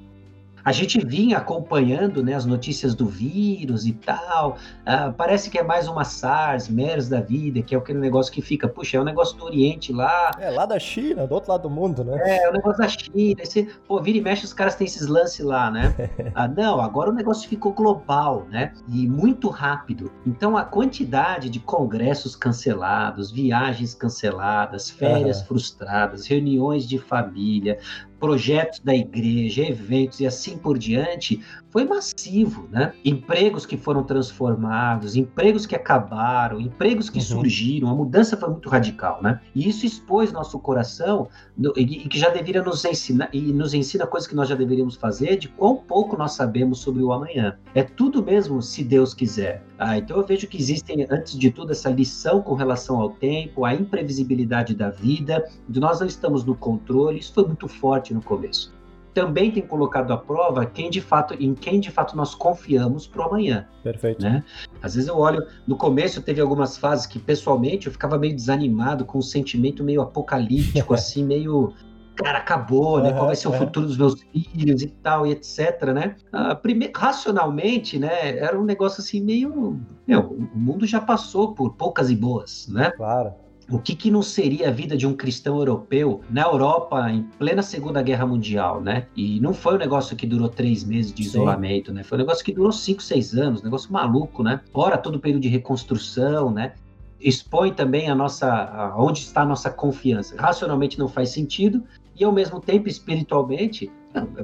[0.68, 4.58] a gente vinha acompanhando né, as notícias do vírus e tal.
[4.82, 8.42] Uh, parece que é mais uma SARS, MERS da vida, que é aquele negócio que
[8.42, 10.30] fica, puxa, é um negócio do Oriente lá.
[10.38, 12.20] É, lá da China, do outro lado do mundo, né?
[12.22, 13.40] É, é o negócio da China.
[13.40, 15.94] Esse, pô, vira e mexe, os caras têm esses lances lá, né?
[16.34, 18.74] ah, não, agora o negócio ficou global, né?
[18.92, 20.12] E muito rápido.
[20.26, 25.46] Então a quantidade de congressos cancelados, viagens canceladas, férias uhum.
[25.46, 27.78] frustradas, reuniões de família,
[28.18, 31.40] projetos da igreja, eventos e assim por diante,
[31.70, 32.92] foi massivo, né?
[33.04, 37.24] Empregos que foram transformados, empregos que acabaram, empregos que uhum.
[37.24, 39.40] surgiram, a mudança foi muito radical, né?
[39.54, 41.28] E isso expôs nosso coração
[41.76, 45.36] e, que já deveria nos ensinar e nos ensina coisas que nós já deveríamos fazer
[45.36, 47.58] de quão pouco nós sabemos sobre o amanhã.
[47.74, 49.62] É tudo mesmo se Deus quiser.
[49.78, 53.64] Ah, então eu vejo que existem antes de tudo essa lição com relação ao tempo,
[53.64, 57.18] a imprevisibilidade da vida, de nós não estamos no controle.
[57.18, 58.77] Isso foi muito forte no começo
[59.18, 63.22] também tem colocado à prova quem de fato, em quem de fato nós confiamos para
[63.22, 63.66] o amanhã.
[63.82, 64.22] Perfeito.
[64.22, 64.44] Né?
[64.80, 69.04] Às vezes eu olho, no começo teve algumas fases que pessoalmente eu ficava meio desanimado,
[69.04, 71.74] com um sentimento meio apocalíptico, assim, meio
[72.14, 73.12] cara, acabou, né?
[73.12, 76.16] Qual vai ser o futuro dos meus filhos e tal, e etc, né?
[76.32, 78.38] Ah, primeiro, racionalmente, né?
[78.38, 79.80] Era um negócio assim meio...
[80.06, 82.90] Meu, o mundo já passou por poucas e boas, né?
[82.96, 83.34] Claro.
[83.70, 87.62] O que, que não seria a vida de um cristão europeu na Europa em plena
[87.62, 89.06] Segunda Guerra Mundial, né?
[89.14, 91.28] E não foi um negócio que durou três meses de Sim.
[91.28, 92.02] isolamento, né?
[92.02, 94.60] Foi um negócio que durou cinco, seis anos, um negócio maluco, né?
[94.72, 96.72] Fora todo o período de reconstrução, né?
[97.20, 100.34] Expõe também a nossa, a, onde está a nossa confiança.
[100.38, 101.84] Racionalmente não faz sentido
[102.18, 103.90] e ao mesmo tempo espiritualmente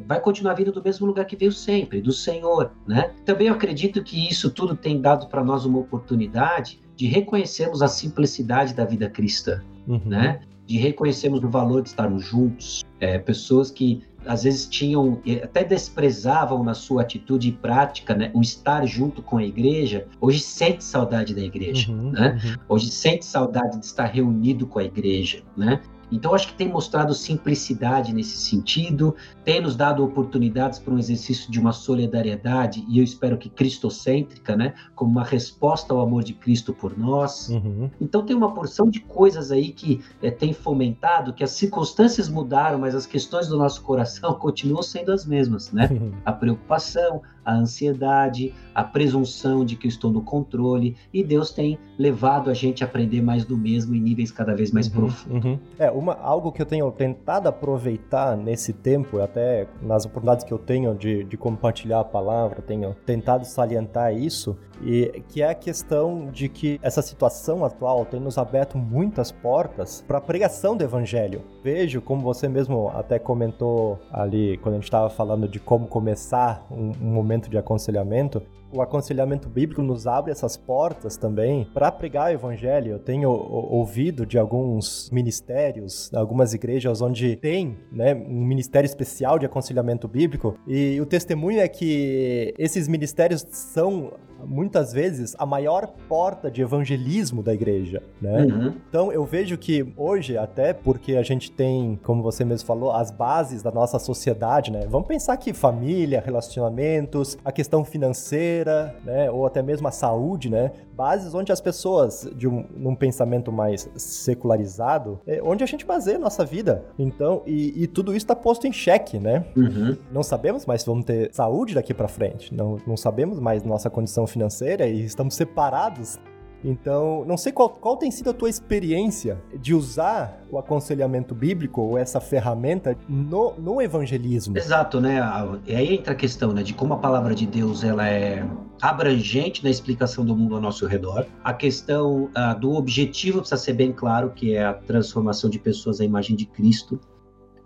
[0.06, 3.14] vai continuar vindo do mesmo lugar que veio sempre, do Senhor, né?
[3.24, 7.88] Também eu acredito que isso tudo tem dado para nós uma oportunidade de reconhecermos a
[7.88, 10.00] simplicidade da vida cristã, uhum.
[10.04, 10.40] né?
[10.66, 12.82] De reconhecermos o valor de estarmos juntos.
[13.00, 18.40] É, pessoas que às vezes tinham, até desprezavam na sua atitude e prática, né, o
[18.40, 22.40] estar junto com a igreja, hoje sente saudade da igreja, uhum, né?
[22.42, 22.54] Uhum.
[22.68, 25.80] Hoje sente saudade de estar reunido com a igreja, né?
[26.14, 31.50] Então, acho que tem mostrado simplicidade nesse sentido, tem nos dado oportunidades para um exercício
[31.50, 34.74] de uma solidariedade, e eu espero que cristocêntrica, né?
[34.94, 37.48] Como uma resposta ao amor de Cristo por nós.
[37.48, 37.90] Uhum.
[38.00, 42.78] Então, tem uma porção de coisas aí que é, tem fomentado, que as circunstâncias mudaram,
[42.78, 45.88] mas as questões do nosso coração continuam sendo as mesmas, né?
[45.90, 46.12] Uhum.
[46.24, 51.78] A preocupação, a ansiedade, a presunção de que eu estou no controle, e Deus tem
[51.98, 55.44] levado a gente a aprender mais do mesmo em níveis cada vez mais uhum, profundos.
[55.44, 55.58] Uhum.
[55.78, 60.58] É, uma, algo que eu tenho tentado aproveitar nesse tempo, até nas oportunidades que eu
[60.58, 66.30] tenho de, de compartilhar a palavra, tenho tentado salientar isso, e que é a questão
[66.30, 71.42] de que essa situação atual tem nos aberto muitas portas para a pregação do evangelho.
[71.62, 76.66] Vejo, como você mesmo até comentou ali, quando a gente estava falando de como começar
[76.70, 78.42] um, um momento de aconselhamento,
[78.74, 82.92] o aconselhamento bíblico nos abre essas portas também para pregar o evangelho.
[82.92, 89.46] Eu tenho ouvido de alguns ministérios, algumas igrejas onde tem né, um ministério especial de
[89.46, 94.12] aconselhamento bíblico, e o testemunho é que esses ministérios são
[94.46, 98.44] muitas vezes a maior porta de evangelismo da igreja, né?
[98.44, 98.74] Uhum.
[98.88, 103.10] Então eu vejo que hoje, até porque a gente tem, como você mesmo falou, as
[103.10, 104.86] bases da nossa sociedade, né?
[104.88, 108.63] Vamos pensar que família, relacionamentos, a questão financeira,
[109.04, 109.30] né?
[109.30, 110.72] Ou até mesmo a saúde, né?
[110.92, 116.16] Bases onde as pessoas, de um num pensamento mais secularizado, é onde a gente baseia
[116.16, 116.84] a nossa vida.
[116.98, 119.44] Então, e, e tudo isso está posto em xeque, né?
[119.56, 119.96] Uhum.
[120.12, 122.54] Não sabemos mais se vamos ter saúde daqui para frente.
[122.54, 126.18] Não, não sabemos mais nossa condição financeira e estamos separados.
[126.64, 131.82] Então, não sei qual, qual tem sido a tua experiência de usar o aconselhamento bíblico
[131.82, 134.56] ou essa ferramenta no, no evangelismo.
[134.56, 135.20] Exato, né?
[135.66, 138.48] E aí entra a questão, né, de como a palavra de Deus ela é
[138.80, 141.26] abrangente na explicação do mundo ao nosso redor.
[141.42, 146.00] A questão uh, do objetivo precisa ser bem claro, que é a transformação de pessoas
[146.00, 146.98] à imagem de Cristo.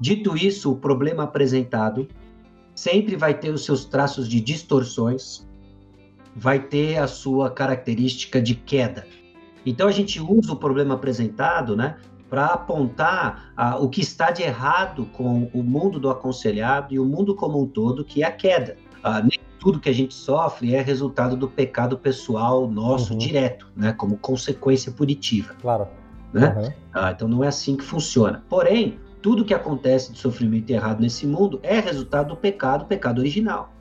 [0.00, 2.08] Dito isso, o problema apresentado
[2.74, 5.47] sempre vai ter os seus traços de distorções,
[6.38, 9.04] vai ter a sua característica de queda.
[9.66, 11.96] Então a gente usa o problema apresentado, né,
[12.30, 17.04] para apontar ah, o que está de errado com o mundo do aconselhado e o
[17.04, 18.76] mundo como um todo, que é a queda.
[19.02, 23.18] Ah, nem tudo que a gente sofre é resultado do pecado pessoal nosso uhum.
[23.18, 25.54] direto, né, como consequência punitiva.
[25.60, 25.88] Claro.
[26.32, 26.54] Né?
[26.56, 26.72] Uhum.
[26.94, 28.44] Ah, então não é assim que funciona.
[28.48, 33.72] Porém, tudo que acontece de sofrimento errado nesse mundo é resultado do pecado, pecado original.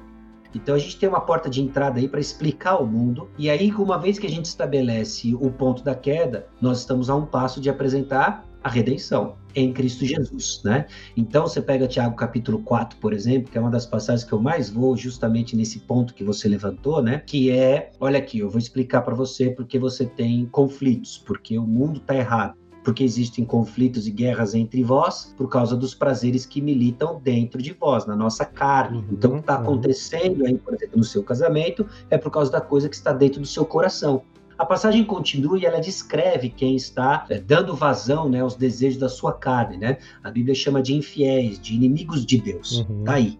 [0.58, 3.30] Então a gente tem uma porta de entrada aí para explicar o mundo.
[3.38, 7.16] E aí, uma vez que a gente estabelece o ponto da queda, nós estamos a
[7.16, 10.88] um passo de apresentar a redenção em Cristo Jesus, né?
[11.16, 14.41] Então você pega Tiago capítulo 4, por exemplo, que é uma das passagens que eu
[14.41, 17.24] mais vou justamente nesse ponto que você levantou, né?
[17.26, 21.66] Que é, olha aqui, eu vou explicar para você porque você tem conflitos, porque o
[21.66, 22.55] mundo está errado
[22.88, 27.74] porque existem conflitos e guerras entre vós por causa dos prazeres que militam dentro de
[27.74, 29.00] vós, na nossa carne.
[29.00, 32.50] Uhum, então, o que está acontecendo aí, por exemplo, no seu casamento, é por causa
[32.50, 34.22] da coisa que está dentro do seu coração.
[34.58, 39.10] A passagem continua e ela descreve quem está é, dando vazão né, aos desejos da
[39.10, 39.76] sua carne.
[39.76, 39.98] Né?
[40.24, 42.86] A Bíblia chama de infiéis, de inimigos de Deus.
[42.90, 43.04] Uhum.
[43.04, 43.38] Tá aí.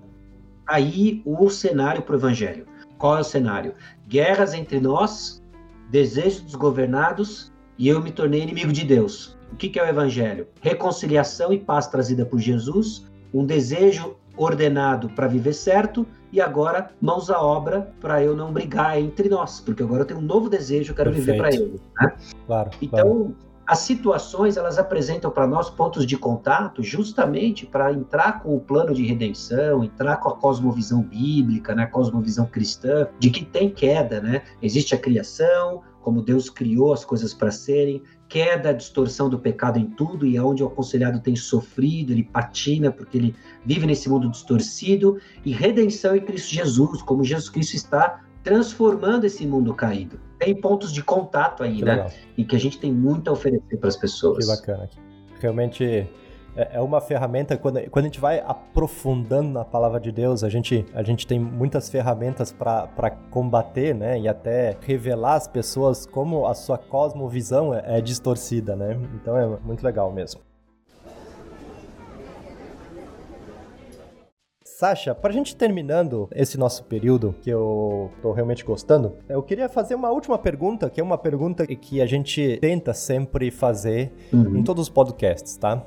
[0.68, 2.66] Aí o cenário para o Evangelho.
[2.98, 3.76] Qual é o cenário?
[4.10, 5.42] Guerras entre nós,
[5.90, 9.37] desejos dos governados e eu me tornei inimigo de Deus.
[9.52, 10.48] O que é o Evangelho?
[10.62, 17.30] Reconciliação e paz trazida por Jesus, um desejo ordenado para viver certo e agora mãos
[17.30, 20.92] à obra para eu não brigar entre nós, porque agora eu tenho um novo desejo,
[20.92, 21.26] eu quero Perfeito.
[21.26, 21.82] viver para Ele.
[22.00, 22.14] Né?
[22.46, 22.72] Claro.
[22.82, 23.36] Então, claro.
[23.66, 28.94] as situações elas apresentam para nós pontos de contato, justamente para entrar com o plano
[28.94, 34.22] de redenção, entrar com a cosmovisão bíblica, né, a cosmovisão cristã, de que tem queda,
[34.22, 34.44] né?
[34.62, 39.86] Existe a criação, como Deus criou as coisas para serem, queda, distorção do pecado em
[39.86, 45.20] tudo e aonde o aconselhado tem sofrido, ele patina porque ele vive nesse mundo distorcido
[45.46, 50.20] e redenção em Cristo Jesus, como Jesus Cristo está transformando esse mundo caído.
[50.40, 51.96] Tem pontos de contato aí, Que né?
[51.96, 52.12] legal.
[52.38, 54.46] E que a gente tem muito a oferecer para as pessoas.
[54.46, 54.90] Que bacana.
[55.40, 56.08] Realmente
[56.58, 60.50] é é uma ferramenta, quando, quando a gente vai aprofundando na palavra de Deus, a
[60.50, 64.20] gente, a gente tem muitas ferramentas para combater, né?
[64.20, 68.98] E até revelar às pessoas como a sua cosmovisão é, é distorcida, né?
[69.16, 70.42] Então é muito legal mesmo.
[74.64, 79.68] Sasha, para a gente terminando esse nosso período, que eu tô realmente gostando, eu queria
[79.68, 84.58] fazer uma última pergunta, que é uma pergunta que a gente tenta sempre fazer Uhum.
[84.58, 85.84] em todos os podcasts, tá?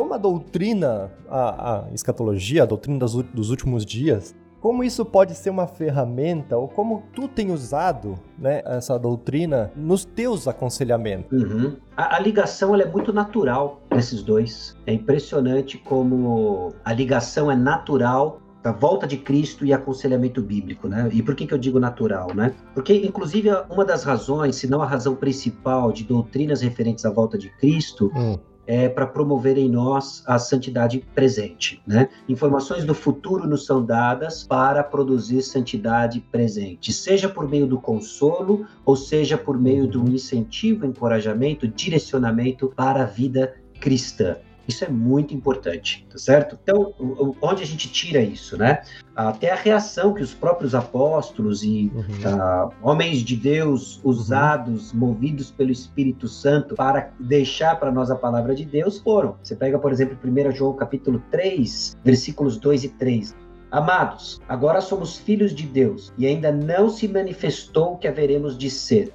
[0.00, 5.34] Como a doutrina, a, a escatologia, a doutrina das dos últimos dias, como isso pode
[5.34, 11.30] ser uma ferramenta, ou como tu tem usado né, essa doutrina nos teus aconselhamentos?
[11.30, 11.76] Uhum.
[11.94, 14.74] A, a ligação ela é muito natural desses dois.
[14.86, 21.10] É impressionante como a ligação é natural da volta de Cristo e aconselhamento bíblico, né?
[21.12, 22.54] E por que, que eu digo natural, né?
[22.74, 27.36] Porque, inclusive, uma das razões, se não a razão principal de doutrinas referentes à volta
[27.36, 28.38] de Cristo, Hum,
[28.70, 32.08] é para promover em nós a santidade presente, né?
[32.28, 38.64] Informações do futuro nos são dadas para produzir santidade presente, seja por meio do consolo
[38.84, 44.36] ou seja por meio do incentivo, encorajamento, direcionamento para a vida cristã.
[44.70, 46.56] Isso é muito importante, tá certo?
[46.62, 46.94] Então,
[47.42, 48.82] onde a gente tira isso, né?
[49.16, 52.04] Até a reação que os próprios apóstolos e uhum.
[52.24, 58.54] ah, homens de Deus usados, movidos pelo Espírito Santo para deixar para nós a palavra
[58.54, 59.34] de Deus foram.
[59.42, 63.34] Você pega, por exemplo, 1 João capítulo 3, versículos 2 e 3.
[63.72, 68.70] Amados, agora somos filhos de Deus e ainda não se manifestou o que haveremos de
[68.70, 69.12] ser.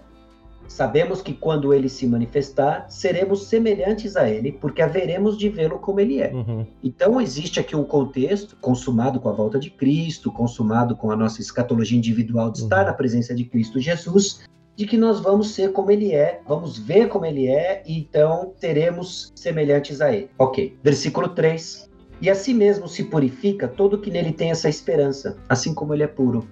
[0.67, 5.99] Sabemos que quando ele se manifestar, seremos semelhantes a ele, porque haveremos de vê-lo como
[5.99, 6.33] ele é.
[6.33, 6.65] Uhum.
[6.83, 11.41] Então, existe aqui um contexto consumado com a volta de Cristo, consumado com a nossa
[11.41, 12.85] escatologia individual de estar Uhum.
[12.87, 14.41] na presença de Cristo Jesus,
[14.75, 18.53] de que nós vamos ser como ele é, vamos ver como ele é, e então
[18.59, 20.29] teremos semelhantes a ele.
[20.37, 20.77] Ok.
[20.83, 21.89] Versículo 3.
[22.21, 26.07] E assim mesmo se purifica todo que nele tem essa esperança, assim como ele é
[26.07, 26.45] puro.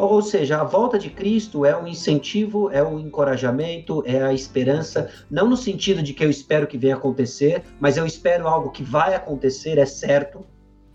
[0.00, 5.10] Ou seja, a volta de Cristo é um incentivo, é um encorajamento, é a esperança,
[5.30, 8.82] não no sentido de que eu espero que venha acontecer, mas eu espero algo que
[8.82, 10.42] vai acontecer, é certo,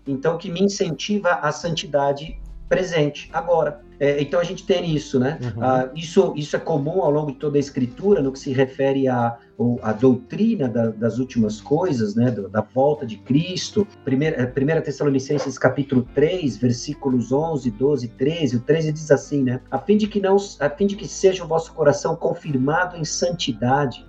[0.08, 2.36] então que me incentiva a santidade
[2.68, 3.80] presente, agora.
[3.98, 5.38] É, então a gente tem isso, né?
[5.42, 5.64] Uhum.
[5.64, 9.08] Ah, isso, isso é comum ao longo de toda a escritura, no que se refere
[9.08, 9.38] à,
[9.82, 12.30] à doutrina da- das últimas coisas, né?
[12.30, 13.86] do- Da volta de Cristo.
[14.04, 18.56] Primeira, eh, primeira Tessalonicenses capítulo 3, versículos 11, 12, 13.
[18.56, 19.60] O 13 diz assim, né?
[19.70, 23.04] A fim de que, não, a fim de que seja o vosso coração confirmado em
[23.04, 24.04] santidade,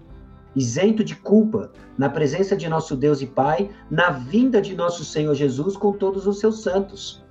[0.55, 5.33] isento de culpa, na presença de nosso Deus e Pai, na vinda de nosso Senhor
[5.33, 7.23] Jesus com todos os seus santos.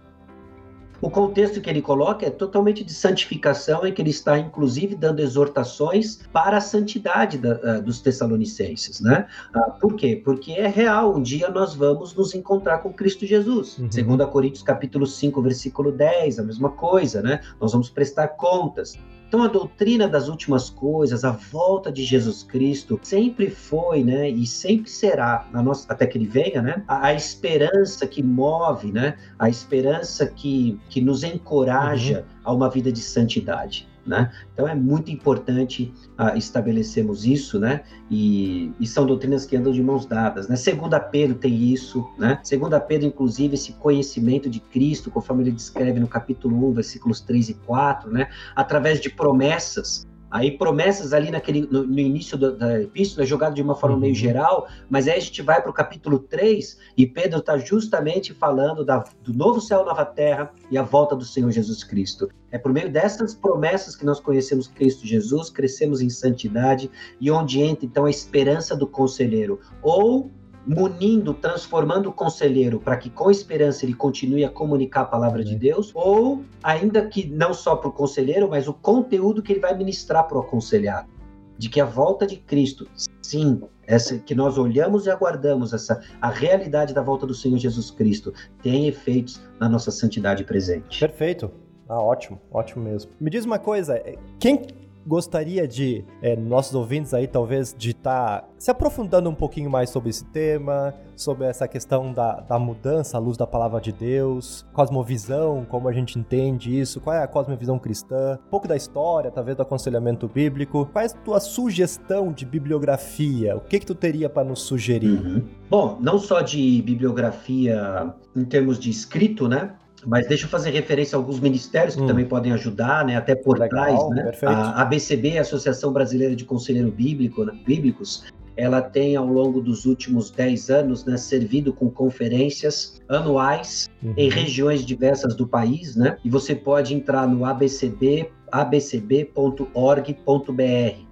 [1.00, 5.20] O contexto que ele coloca é totalmente de santificação, em que ele está, inclusive, dando
[5.20, 9.26] exortações para a santidade da- ah, dos Tessalonicenses, né?
[9.54, 10.20] Ah, por quê?
[10.24, 13.78] Porque é real, um dia nós vamos nos encontrar com Cristo Jesus.
[13.78, 13.88] Uhum.
[13.88, 17.40] 2 Coríntios capítulo 5, versículo 10, a mesma coisa, né?
[17.60, 18.98] Nós vamos prestar contas.
[19.28, 24.46] Então a doutrina das últimas coisas, a volta de Jesus Cristo, sempre foi, né, e
[24.46, 29.48] sempre será, nossa, até que ele venha, né, a, a esperança que move, né, a
[29.48, 34.32] esperança que, que nos encoraja a uma vida de santidade, né?
[34.52, 37.82] Então é muito importante ah, estabelecermos isso, né?
[38.10, 40.56] E, e são doutrinas que andam de mãos dadas, né?
[40.56, 42.38] Segunda Pedro tem isso, né?
[42.42, 47.50] Segunda Pedro, inclusive, esse conhecimento de Cristo, conforme ele descreve no capítulo 1, versículos 3
[47.50, 48.28] e 4, né?
[48.54, 50.05] Através de promessas.
[50.30, 53.96] Aí promessas ali naquele, no, no início do, da epístola é jogado de uma forma
[53.96, 54.00] Uhum.
[54.00, 58.32] meio geral, mas aí a gente vai para o capítulo 3 e Pedro está justamente
[58.32, 62.28] falando da, do novo céu, nova terra e a volta do Senhor Jesus Cristo.
[62.50, 67.60] É por meio dessas promessas que nós conhecemos Cristo Jesus, crescemos em santidade e onde
[67.60, 69.60] entra então a esperança do conselheiro.
[69.82, 70.30] Ou
[70.66, 75.54] munindo, transformando o conselheiro para que com esperança ele continue a comunicar a palavra de
[75.56, 79.76] Deus, ou ainda que não só para o conselheiro, mas o conteúdo que ele vai
[79.76, 81.08] ministrar para o aconselhado.
[81.56, 82.86] De que a volta de Cristo,
[83.22, 87.90] sim, essa que nós olhamos e aguardamos essa a realidade da volta do Senhor Jesus
[87.90, 91.00] Cristo tem efeitos na nossa santidade presente.
[91.00, 91.50] Perfeito.
[91.88, 93.12] Ah, ótimo, ótimo mesmo.
[93.18, 94.02] Me diz uma coisa,
[94.38, 94.66] quem
[95.06, 99.90] gostaria de, é, nossos ouvintes aí, talvez, de estar tá se aprofundando um pouquinho mais
[99.90, 104.66] sobre esse tema, sobre essa questão da, da mudança à luz da palavra de Deus,
[104.72, 109.30] cosmovisão, como a gente entende isso, qual é a cosmovisão cristã, um pouco da história,
[109.30, 110.88] talvez do aconselhamento bíblico.
[110.92, 113.56] Qual é a tua sugestão de bibliografia?
[113.56, 115.24] O que que tu teria para nos sugerir?
[115.24, 115.44] Uhum.
[115.70, 119.74] Bom, não só de bibliografia em termos de escrito, né?
[120.06, 122.06] Mas deixa eu fazer referência a alguns ministérios que hum.
[122.06, 123.16] também podem ajudar, né?
[123.16, 124.22] Até portais, Legal, né?
[124.22, 124.54] Perfeito.
[124.54, 127.52] A ABCB, Associação Brasileira de Conselheiro Bíblico, né?
[127.66, 128.24] Bíblicos,
[128.56, 134.14] ela tem ao longo dos últimos 10 anos né, servido com conferências anuais uhum.
[134.16, 136.16] em regiões diversas do país, né?
[136.24, 139.66] E você pode entrar no abcb abcb.org.br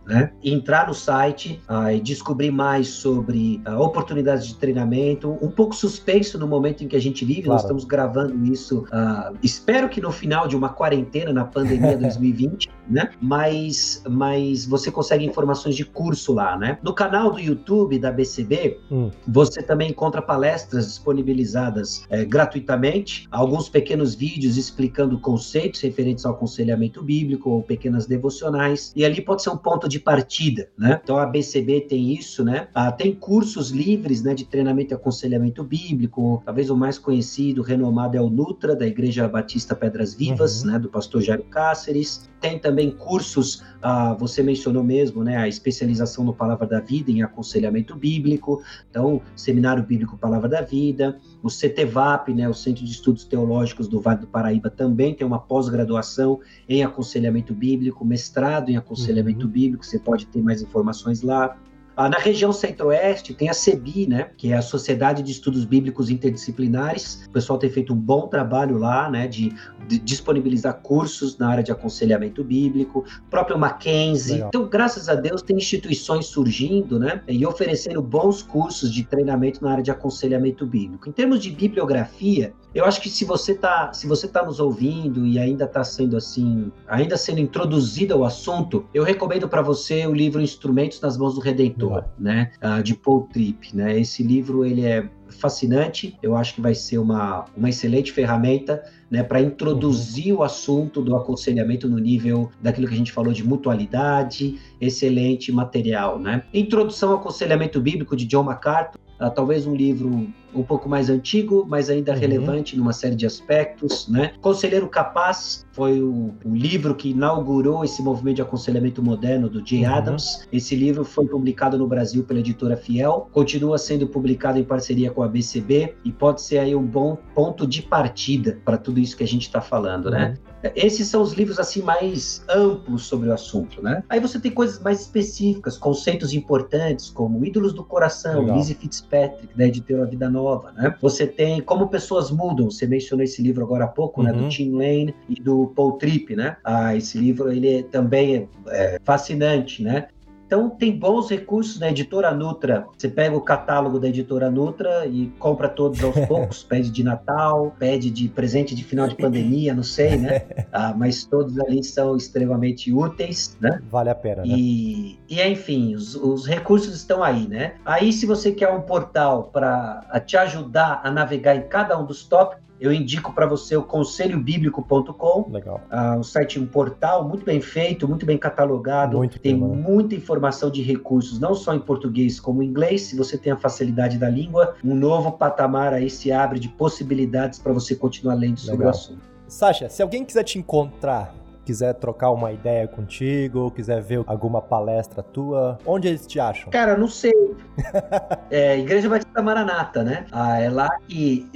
[0.07, 0.31] né?
[0.43, 6.39] Entrar no site uh, e descobrir mais sobre uh, oportunidades de treinamento, um pouco suspenso
[6.39, 7.55] no momento em que a gente vive, claro.
[7.55, 12.69] nós estamos gravando isso, uh, espero que no final de uma quarentena na pandemia 2020,
[12.89, 13.11] né?
[13.21, 16.79] Mas, mas você consegue informações de curso lá, né?
[16.83, 19.11] No canal do YouTube da BCB, hum.
[19.27, 27.03] você também encontra palestras disponibilizadas é, gratuitamente, alguns pequenos vídeos explicando conceitos referentes ao aconselhamento
[27.03, 31.01] bíblico ou pequenas devocionais, e ali pode ser um ponto de partida, né?
[31.03, 32.69] Então a BCB tem isso, né?
[32.75, 36.43] Ah, tem cursos livres, né, de treinamento e aconselhamento bíblico.
[36.45, 40.73] Talvez o mais conhecido, renomado é o Nutra da Igreja Batista Pedras Vivas, uhum.
[40.73, 42.29] né, do pastor Jairo Cáceres.
[42.41, 47.23] Tem também cursos, ah, você mencionou mesmo, né, a especialização no Palavra da Vida em
[47.25, 48.63] aconselhamento bíblico.
[48.91, 54.01] Então, Seminário Bíblico Palavra da Vida, o CTVAP, né, o Centro de Estudos Teológicos do
[54.01, 59.53] Vale do Paraíba também tem uma pós-graduação em aconselhamento bíblico, mestrado em aconselhamento uhum.
[59.53, 61.57] bíblico você pode ter mais informações lá.
[61.97, 66.11] Ah, na região centro-oeste tem a CEBI, né, que é a Sociedade de Estudos Bíblicos
[66.11, 67.25] Interdisciplinares.
[67.29, 69.53] O pessoal tem feito um bom trabalho lá, né, de,
[69.87, 73.05] de disponibilizar cursos na área de aconselhamento bíblico.
[73.27, 74.35] O próprio Mackenzie.
[74.35, 74.49] Legal.
[74.49, 79.71] Então, graças a Deus, tem instituições surgindo, né, e oferecendo bons cursos de treinamento na
[79.71, 81.09] área de aconselhamento bíblico.
[81.09, 85.25] Em termos de bibliografia, eu acho que se você está se você tá nos ouvindo
[85.25, 90.13] e ainda está sendo assim, ainda sendo introduzido ao assunto, eu recomendo para você o
[90.13, 91.84] livro Instrumentos nas Mãos do Redentor
[92.19, 93.99] né, uh, de Paul Tripp, né?
[93.99, 99.23] Esse livro ele é fascinante, eu acho que vai ser uma, uma excelente ferramenta né,
[99.23, 100.41] para introduzir uhum.
[100.41, 106.19] o assunto do aconselhamento no nível daquilo que a gente falou de mutualidade, excelente material.
[106.19, 106.43] Né?
[106.53, 111.65] Introdução ao aconselhamento bíblico de John MacArthur, uh, talvez um livro um pouco mais antigo,
[111.69, 112.19] mas ainda uhum.
[112.19, 114.33] relevante numa série de aspectos, né?
[114.41, 119.85] Conselheiro Capaz foi o, o, livro que inaugurou esse movimento de aconselhamento moderno do Jay
[119.85, 119.95] uhum.
[119.95, 120.47] Adams.
[120.53, 125.23] Esse livro foi publicado no Brasil pela editora Fiel, continua sendo publicado em parceria com
[125.23, 129.25] a BCB e pode ser aí um bom ponto de partida para tudo isso que
[129.25, 130.37] a gente está falando, né?
[130.39, 130.54] uhum.
[130.65, 130.73] Né?
[130.75, 134.03] Esses são os livros assim mais amplos sobre o assunto, né?
[134.09, 138.57] Aí você tem coisas mais específicas, conceitos importantes como Ídolos do Coração, Legal.
[138.57, 140.95] Lizzie Fitzpatrick, da editora Vida Nova, né?
[141.03, 144.27] Você tem Como Pessoas Mudam, você mencionou esse livro agora há pouco, uhum.
[144.27, 144.33] né?
[144.33, 144.49] Do uhum.
[144.49, 146.57] Tim Lane e do Paul Tripp, né?
[146.65, 150.09] Ah, esse livro ele é, também é, é fascinante, né?
[150.47, 152.87] Então, tem bons recursos na editora Nutra.
[152.97, 156.63] Você pega o catálogo da editora Nutra e compra todos aos poucos.
[156.63, 160.43] pede de Natal, pede de presente de final de pandemia, não sei, né?
[160.73, 163.81] Ah, mas todos ali são extremamente úteis, né?
[163.89, 164.55] Vale a pena, né?
[164.57, 167.75] E, e enfim, os, os recursos estão aí, né?
[167.85, 172.25] Aí, se você quer um portal para te ajudar a navegar em cada um dos
[172.25, 175.51] tópicos, eu indico para você o conselhobíblico.com.
[175.51, 175.81] Legal.
[175.91, 179.17] Uh, um site, um portal muito bem feito, muito bem catalogado.
[179.17, 179.67] Muito tem né?
[179.67, 183.03] muita informação de recursos, não só em português como em inglês.
[183.03, 187.59] Se você tem a facilidade da língua, um novo patamar aí se abre de possibilidades
[187.59, 188.65] para você continuar lendo Legal.
[188.67, 189.21] sobre o assunto.
[189.47, 191.35] Sasha, se alguém quiser te encontrar
[191.65, 196.71] quiser trocar uma ideia contigo, quiser ver alguma palestra tua, onde eles te acham?
[196.71, 197.33] Cara, não sei.
[198.51, 200.27] é, Igreja Batista Maranata, né?
[200.31, 201.49] Ah, é lá que,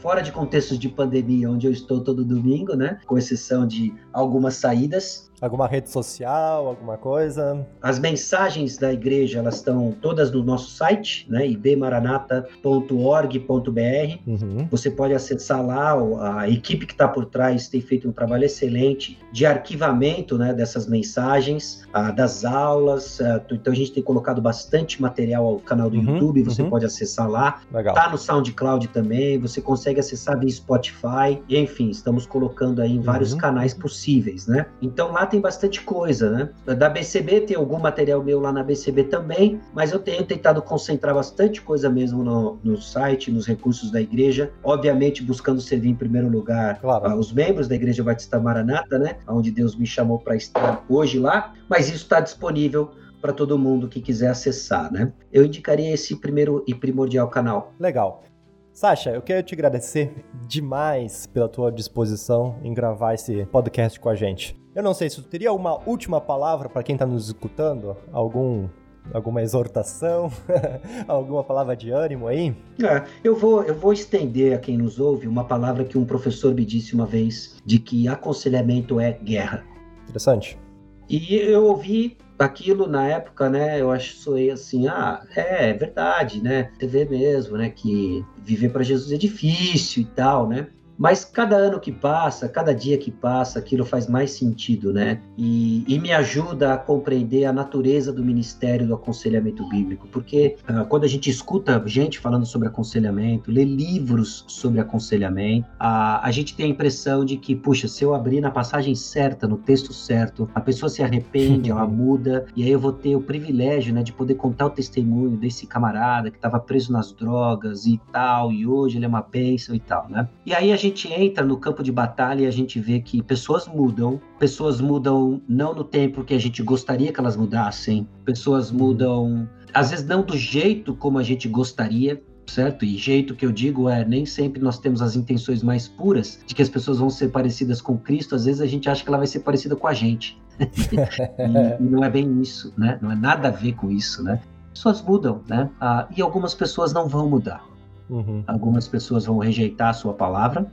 [0.00, 2.98] fora de contextos de pandemia, onde eu estou todo domingo, né?
[3.06, 7.66] Com exceção de algumas saídas, Alguma rede social, alguma coisa?
[7.82, 11.44] As mensagens da igreja, elas estão todas no nosso site, né?
[11.48, 14.18] ibmaranata.org.br.
[14.24, 14.68] Uhum.
[14.70, 15.96] Você pode acessar lá,
[16.38, 20.86] a equipe que está por trás tem feito um trabalho excelente de arquivamento né, dessas
[20.86, 21.82] mensagens,
[22.14, 23.18] das aulas.
[23.50, 26.70] então a gente tem colocado bastante material ao canal do uhum, YouTube, você uhum.
[26.70, 27.62] pode acessar lá.
[27.72, 27.96] Legal.
[27.96, 31.42] Tá no SoundCloud também, você consegue acessar via Spotify.
[31.48, 33.38] E, enfim, estamos colocando aí em vários uhum.
[33.38, 34.66] canais possíveis, né?
[34.80, 36.50] Então lá tem bastante coisa, né?
[36.76, 41.14] Da BCB tem algum material meu lá na BCB também, mas eu tenho tentado concentrar
[41.14, 46.28] bastante coisa mesmo no, no site, nos recursos da igreja, obviamente buscando servir em primeiro
[46.28, 47.18] lugar claro.
[47.18, 49.16] os membros da Igreja Batista Maranata, né?
[49.26, 52.90] Onde Deus me chamou para estar hoje lá, mas isso está disponível
[53.22, 55.14] para todo mundo que quiser acessar, né?
[55.32, 57.72] Eu indicaria esse primeiro e primordial canal.
[57.80, 58.22] Legal.
[58.70, 60.12] Sasha, eu quero te agradecer
[60.46, 64.61] demais pela tua disposição em gravar esse podcast com a gente.
[64.74, 68.68] Eu não sei se teria uma última palavra para quem está nos escutando, algum
[69.12, 70.30] alguma exortação,
[71.06, 72.54] alguma palavra de ânimo aí?
[72.82, 76.54] É, eu vou eu vou estender a quem nos ouve uma palavra que um professor
[76.54, 79.62] me disse uma vez, de que aconselhamento é guerra.
[80.04, 80.58] Interessante.
[81.06, 83.78] E eu ouvi aquilo na época, né?
[83.78, 86.70] Eu acho soei assim, ah, é, é verdade, né?
[86.78, 87.68] Você vê mesmo, né?
[87.68, 90.68] Que viver para Jesus é difícil e tal, né?
[90.98, 95.20] Mas cada ano que passa, cada dia que passa, aquilo faz mais sentido, né?
[95.36, 100.06] E, e me ajuda a compreender a natureza do ministério do aconselhamento bíblico.
[100.08, 106.20] Porque uh, quando a gente escuta gente falando sobre aconselhamento, lê livros sobre aconselhamento, uh,
[106.22, 109.56] a gente tem a impressão de que, puxa, se eu abrir na passagem certa, no
[109.56, 113.92] texto certo, a pessoa se arrepende, ela muda, e aí eu vou ter o privilégio,
[113.94, 118.52] né, de poder contar o testemunho desse camarada que estava preso nas drogas e tal,
[118.52, 120.28] e hoje ele é uma bênção e tal, né?
[120.46, 123.22] E aí a gente gente entra no campo de batalha e a gente vê que
[123.22, 128.70] pessoas mudam, pessoas mudam não no tempo que a gente gostaria que elas mudassem, pessoas
[128.70, 132.84] mudam, às vezes não do jeito como a gente gostaria, certo?
[132.84, 136.54] E jeito que eu digo é nem sempre nós temos as intenções mais puras de
[136.54, 139.18] que as pessoas vão ser parecidas com Cristo, às vezes a gente acha que ela
[139.18, 140.40] vai ser parecida com a gente.
[140.60, 142.98] e, e, não é bem isso, né?
[143.00, 144.40] Não é nada a ver com isso, né?
[144.72, 145.70] Pessoas mudam, né?
[145.80, 147.71] Ah, e algumas pessoas não vão mudar.
[148.12, 148.44] Uhum.
[148.46, 150.70] Algumas pessoas vão rejeitar a sua palavra,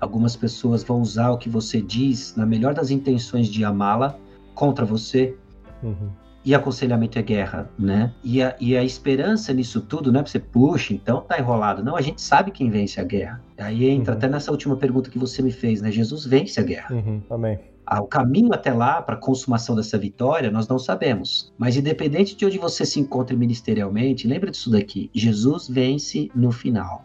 [0.00, 4.16] Algumas pessoas vão usar o que você diz, na melhor das intenções de amá-la,
[4.54, 5.36] contra você.
[5.82, 6.10] Uhum.
[6.44, 8.14] E aconselhamento é guerra, né?
[8.22, 10.22] E a, e a esperança nisso tudo, né?
[10.24, 11.82] Você, puxa, então tá enrolado.
[11.82, 13.42] Não, a gente sabe quem vence a guerra.
[13.58, 14.18] Aí entra uhum.
[14.18, 15.90] até nessa última pergunta que você me fez, né?
[15.90, 16.94] Jesus vence a guerra.
[16.94, 17.20] Uhum.
[17.28, 17.58] Amém.
[17.90, 21.52] O caminho até lá, para a consumação dessa vitória, nós não sabemos.
[21.56, 27.04] Mas independente de onde você se encontre ministerialmente, lembra disso daqui: Jesus vence no final.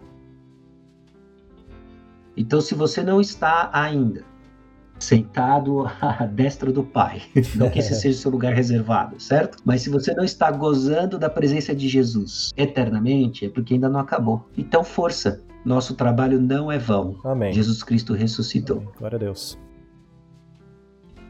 [2.36, 4.26] Então, se você não está ainda
[5.00, 7.22] sentado à destra do Pai,
[7.56, 9.60] não que esse seja o seu lugar reservado, certo?
[9.64, 14.00] Mas se você não está gozando da presença de Jesus eternamente, é porque ainda não
[14.00, 14.46] acabou.
[14.58, 15.42] Então, força.
[15.64, 17.16] Nosso trabalho não é vão.
[17.24, 17.54] Amém.
[17.54, 18.80] Jesus Cristo ressuscitou.
[18.80, 18.90] Amém.
[19.00, 19.58] Glória a Deus.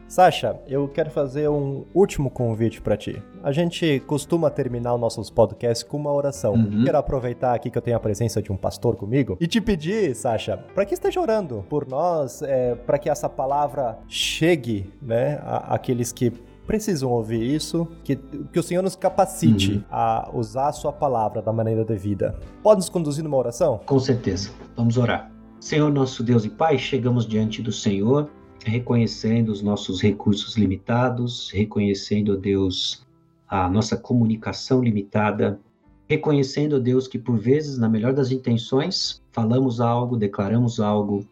[0.08, 3.22] Sasha, eu quero fazer um último convite para ti.
[3.42, 6.54] A gente costuma terminar os nossos podcasts com uma oração.
[6.54, 6.84] Uhum.
[6.84, 10.14] Quero aproveitar aqui que eu tenho a presença de um pastor comigo e te pedir,
[10.14, 16.12] Sasha, para que esteja orando por nós, é, para que essa palavra chegue, né, àqueles
[16.12, 16.32] que
[16.66, 19.84] precisam ouvir isso, que, que o Senhor nos capacite uhum.
[19.90, 22.38] a usar a sua palavra da maneira devida.
[22.62, 23.80] Pode nos conduzir numa oração?
[23.84, 24.50] Com certeza.
[24.76, 25.30] Vamos orar.
[25.60, 28.30] Senhor nosso Deus e Pai, chegamos diante do Senhor
[28.64, 33.06] reconhecendo os nossos recursos limitados, reconhecendo, Deus,
[33.46, 35.60] a nossa comunicação limitada,
[36.08, 41.26] reconhecendo, Deus, que por vezes, na melhor das intenções, falamos algo, declaramos algo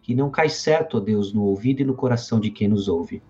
[0.00, 3.22] que não cai certo, ó Deus, no ouvido e no coração de quem nos ouve.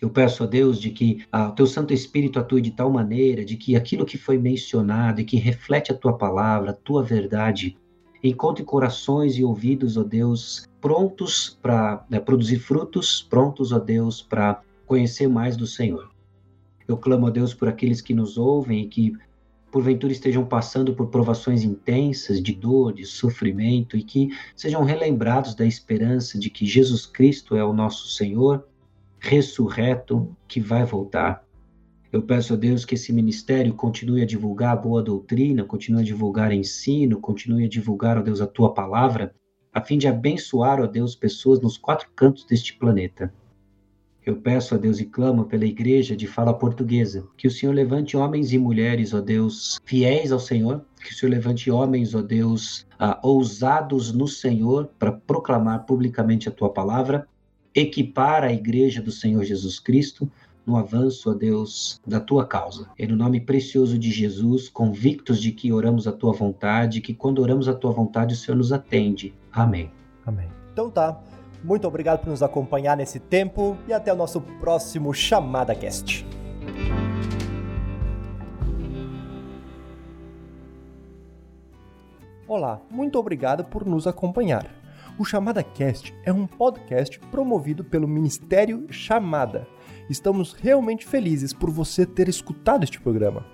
[0.00, 3.44] Eu peço a Deus de que ah, o teu Santo Espírito atue de tal maneira
[3.44, 7.78] de que aquilo que foi mencionado e que reflete a tua palavra, a tua verdade,
[8.22, 14.62] encontre corações e ouvidos, ó Deus, prontos para né, produzir frutos, prontos, ó Deus, para
[14.86, 16.10] conhecer mais do Senhor.
[16.86, 19.12] Eu clamo a Deus por aqueles que nos ouvem e que
[19.72, 25.64] porventura estejam passando por provações intensas de dor, de sofrimento e que sejam relembrados da
[25.64, 28.66] esperança de que Jesus Cristo é o nosso Senhor,
[29.18, 31.42] ressurreto, que vai voltar.
[32.12, 36.04] Eu peço a Deus que esse ministério continue a divulgar a boa doutrina, continue a
[36.04, 39.34] divulgar ensino, continue a divulgar, ó Deus, a tua palavra
[39.72, 43.32] a fim de abençoar, ó Deus, pessoas nos quatro cantos deste planeta.
[44.24, 48.16] Eu peço a Deus e clamo pela igreja de fala portuguesa, que o Senhor levante
[48.16, 52.86] homens e mulheres, ó Deus, fiéis ao Senhor, que o Senhor levante homens, ó Deus,
[52.98, 57.26] ah, ousados no Senhor para proclamar publicamente a tua palavra,
[57.74, 60.30] equipar a igreja do Senhor Jesus Cristo
[60.66, 62.88] no avanço, ó Deus, da tua causa.
[62.98, 67.40] É no nome precioso de Jesus, convictos de que oramos a tua vontade, que quando
[67.40, 69.34] oramos a tua vontade, o Senhor nos atende.
[69.52, 69.90] Amém.
[70.24, 70.48] Amém.
[70.72, 71.20] Então tá.
[71.64, 76.26] Muito obrigado por nos acompanhar nesse tempo e até o nosso próximo Chamada Cast.
[82.48, 84.66] Olá, muito obrigado por nos acompanhar.
[85.18, 89.66] O Chamada Cast é um podcast promovido pelo Ministério Chamada.
[90.08, 93.46] Estamos realmente felizes por você ter escutado este programa.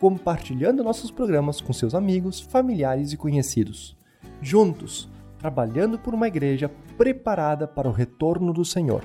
[0.00, 3.96] compartilhando nossos programas com seus amigos, familiares e conhecidos.
[4.40, 9.02] Juntos, trabalhando por uma igreja preparada para o retorno do Senhor.